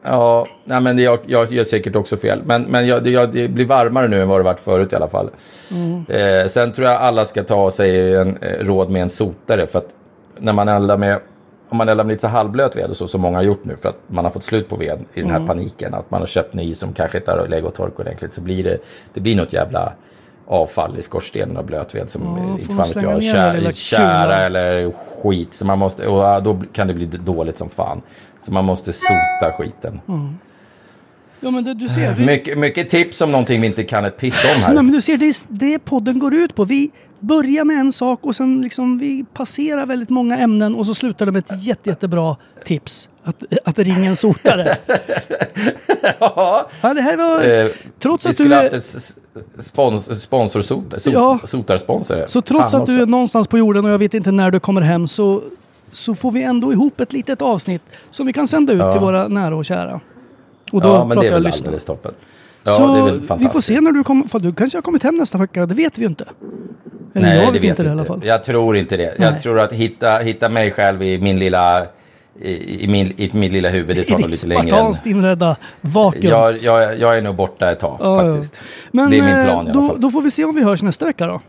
Ja, 0.04 0.48
nej, 0.64 0.82
men 0.82 0.96
det, 0.96 1.02
jag, 1.02 1.20
jag 1.26 1.52
gör 1.52 1.64
säkert 1.64 1.96
också 1.96 2.18
fel. 2.18 2.42
Men, 2.46 2.64
men 2.64 2.88
jag, 2.88 3.04
det, 3.04 3.10
jag, 3.10 3.32
det 3.32 3.48
blir 3.48 3.66
varmare 3.66 4.08
nu 4.08 4.22
än 4.22 4.28
vad 4.28 4.40
det 4.40 4.44
varit 4.44 4.60
förut 4.60 4.94
i 4.94 4.96
alla 4.96 5.08
fall. 5.08 5.30
Eh, 6.08 6.48
sen 6.48 6.72
tror 6.72 6.88
jag 6.88 7.02
alla 7.02 7.26
ska 7.26 7.44
ta 7.44 7.72
sig 7.72 8.16
en, 8.16 8.38
eh, 8.38 8.66
råd 8.66 8.90
med 8.90 9.02
en 9.02 9.10
sotare. 9.10 9.68
För 9.68 9.80
att 9.80 9.90
när 10.38 10.54
man 10.54 10.68
eldar 10.68 10.98
med, 10.98 11.20
om 11.70 11.78
man 11.78 11.90
eldar 11.90 12.04
med 12.04 12.12
lite 12.12 12.22
så 12.22 12.28
halvblöt 12.28 12.76
ved 12.76 12.90
och 12.90 12.98
så, 12.98 13.08
som 13.08 13.22
många 13.22 13.38
har 13.38 13.44
gjort 13.44 13.66
nu 13.66 13.76
för 13.76 13.90
att 13.90 14.00
man 14.08 14.26
har 14.26 14.32
fått 14.32 14.44
slut 14.44 14.70
på 14.70 14.76
ved 14.76 15.00
i 15.14 15.22
den 15.22 15.32
här 15.32 15.48
paniken. 15.48 15.94
Att 15.94 16.12
man 16.12 16.22
har 16.22 16.28
köpt 16.28 16.54
ny 16.54 16.74
som 16.74 16.94
kanske 16.94 17.18
inte 17.18 17.32
har 17.32 17.48
lägg 17.48 17.66
och 17.66 17.74
tork 17.74 18.00
ordentligt. 18.00 18.34
Så 18.34 18.42
blir 18.42 18.64
det, 18.64 18.78
det 19.14 19.20
blir 19.20 19.36
något 19.36 19.54
jävla 19.54 19.94
avfall 20.52 20.98
i 20.98 21.02
skorstenen 21.02 21.58
av 21.58 21.66
blötved 21.66 22.10
som 22.10 22.22
Ja, 22.38 22.60
inte 22.60 22.76
fan 22.76 22.78
vet 22.78 23.04
jag, 23.04 23.24
kära 23.24 24.24
kulan. 24.24 24.42
eller 24.42 24.92
skit. 24.92 25.54
Så 25.54 25.66
man 25.66 25.80
måste, 25.80 26.08
och 26.08 26.44
då 26.44 26.62
kan 26.74 26.88
det 26.88 26.94
bli 26.94 27.06
dåligt 27.06 27.58
som 27.58 27.70
fan. 27.70 28.02
Så 28.40 28.54
man 28.54 28.66
måste 28.66 28.94
sota 28.94 29.52
skiten. 29.58 30.02
Ja 31.44 31.52
men 31.52 31.64
det, 31.64 31.74
du 31.74 31.90
ser. 31.90 32.14
Vi, 32.16 32.26
Mycket, 32.26 32.58
mycket 32.58 32.90
tips 32.90 33.22
om 33.22 33.32
någonting 33.32 33.62
vi 33.62 33.68
inte 33.68 33.84
kan 33.84 34.06
ett 34.06 34.18
piss 34.18 34.46
om 34.56 34.62
här. 34.62 34.74
Nej 34.74 34.84
men 34.84 34.94
du 34.94 35.02
ser, 35.02 35.18
det 35.18 35.26
är 35.26 35.36
det 35.48 35.80
podden 35.80 36.20
går 36.20 36.34
ut 36.34 36.56
på. 36.56 36.66
Vi 36.66 36.92
börjar 37.20 37.66
med 37.66 37.78
en 37.80 37.92
sak 37.92 38.20
och 38.26 38.36
sen 38.36 38.62
liksom 38.62 38.98
vi 39.00 39.26
passerar 39.34 39.86
väldigt 39.86 40.10
många 40.10 40.38
ämnen 40.38 40.76
och 40.76 40.86
så 40.86 40.96
slutar 40.96 41.26
det 41.26 41.32
med 41.32 41.40
ett 41.52 41.64
jätte, 41.64 41.90
jättebra 41.90 42.36
tips. 42.66 43.10
Att, 43.24 43.44
att 43.66 43.80
ringa 43.80 44.10
en 44.10 44.16
sotare. 44.16 44.76
ja, 46.20 46.68
Ja, 46.82 46.94
det 46.94 47.02
här 47.02 47.18
var... 47.18 47.64
eh, 47.66 47.68
trots 48.00 48.26
vi 48.26 48.30
att 48.30 48.38
du 48.38 48.44
skulle 48.44 48.56
är- 48.56 48.62
haft 48.64 48.74
en 48.74 48.78
s- 48.80 49.16
spons, 49.60 50.22
sponsorsot, 50.22 51.02
sot, 51.02 51.14
Ja. 51.14 51.40
sotarsponsor. 51.44 52.24
Så 52.28 52.42
trots 52.42 52.72
Fan 52.72 52.82
att 52.82 52.88
du 52.88 52.94
också. 52.94 53.02
är 53.02 53.06
någonstans 53.06 53.48
på 53.48 53.58
jorden 53.58 53.86
och 53.86 53.92
jag 53.92 53.98
vet 54.00 54.14
inte 54.14 54.32
när 54.32 54.52
du 54.52 54.60
kommer 54.60 54.82
hem 54.82 55.08
så, 55.08 55.44
så 55.92 56.16
får 56.16 56.32
vi 56.32 56.44
ändå 56.44 56.72
ihop 56.74 57.00
ett 57.02 57.14
litet 57.14 57.42
avsnitt 57.42 57.82
som 58.10 58.26
vi 58.28 58.34
kan 58.34 58.48
sända 58.48 58.74
ut 58.74 58.80
Ja. 58.80 58.92
till 58.92 59.02
våra 59.02 59.28
nära 59.28 59.56
och 59.56 59.66
kära. 59.66 60.00
Och 60.72 60.82
då 60.82 60.88
Ja, 60.88 61.06
men 61.06 61.18
det 61.20 61.28
är 61.28 61.32
väl 61.32 61.46
alldeles 61.48 61.86
toppen. 61.86 62.14
Ja, 62.64 62.72
så 62.72 62.88
det 62.94 63.00
är 63.00 63.04
väl 63.04 63.14
vi 63.14 63.20
får 63.20 63.28
fantastiskt. 63.28 63.68
se 63.68 63.82
när 63.82 63.92
du 63.92 64.04
kommer, 64.04 64.28
för 64.28 64.40
du 64.40 64.54
kanske 64.54 64.78
har 64.78 64.82
kommit 64.82 65.04
hem 65.04 65.16
nästa 65.16 65.38
vecka, 65.38 65.66
det 65.66 65.74
vet 65.76 65.98
vi 65.98 66.02
ju 66.02 66.08
inte. 66.08 66.26
Eller 67.14 67.28
Nej, 67.28 67.38
jag 67.38 67.48
det 67.48 67.52
vet 67.52 67.64
vet 67.64 67.70
inte 67.70 67.84
det 67.84 67.90
i 67.90 67.92
alla 67.92 68.06
fall. 68.06 68.22
Jag 68.24 68.44
tror 68.44 68.78
inte 68.78 68.98
det. 68.98 69.16
Nej. 69.20 69.30
Jag 69.34 69.42
tror 69.42 69.60
att 69.60 69.72
hitta, 69.74 70.18
hitta 70.18 70.50
mig 70.50 70.72
själv 70.72 71.04
i 71.04 71.18
min 71.18 71.40
lilla, 71.40 71.86
i, 72.42 72.84
i, 72.84 72.88
min, 72.88 73.14
i 73.18 73.30
mitt 73.34 73.52
lilla 73.52 73.70
huvud, 73.70 73.96
det 73.96 74.02
I 74.02 74.06
tar 74.06 74.12
nog 74.12 74.22
ditt 74.30 74.32
lite 74.32 74.48
längre 74.48 74.62
än... 74.62 74.68
spartanskt 74.68 75.06
inredda 75.06 75.56
vakuum. 75.82 76.24
Jag, 76.32 76.58
jag, 76.64 77.00
jag 77.00 77.18
är 77.18 77.22
nog 77.22 77.36
borta 77.36 77.72
ett 77.72 77.80
tag 77.80 77.98
Ja, 78.00 78.20
faktiskt. 78.34 78.62
Men 78.92 79.12
det 79.12 79.18
är 79.18 79.22
min 79.22 79.36
eh, 79.36 79.46
plan 79.46 79.68
i 79.68 79.70
alla 79.70 79.82
då, 79.82 79.88
fall. 79.88 80.02
då 80.02 80.12
får 80.12 80.22
vi 80.22 80.32
se 80.32 80.44
om 80.46 80.56
vi 80.56 80.64
hörs 80.64 80.84
nästa 80.84 81.06
vecka 81.06 81.28
då. 81.28 81.42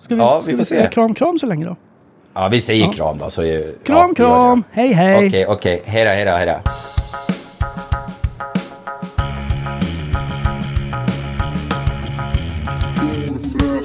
Ska 0.00 0.14
vi, 0.14 0.20
Ja, 0.20 0.36
vi 0.36 0.42
ska 0.42 0.56
vi 0.56 0.64
se. 0.64 0.74
säga 0.76 0.86
kram 0.86 1.14
kram 1.14 1.38
så 1.38 1.46
länge 1.46 1.64
då? 1.66 1.76
Ja, 2.34 2.48
vi 2.48 2.60
säger 2.60 2.84
Ja. 2.86 2.92
kram 2.92 3.18
då. 3.18 3.30
Så 3.30 3.42
Kram 3.42 3.98
ja, 3.98 4.06
vi 4.08 4.14
kram, 4.14 4.64
hej 4.70 4.92
hej! 4.92 5.26
Okej, 5.28 5.46
okej. 5.46 5.82
Hej 5.84 6.04
då, 6.04 6.10
hej 6.10 6.24
då, 6.24 6.30
hej 6.30 6.46
då. 6.46 6.70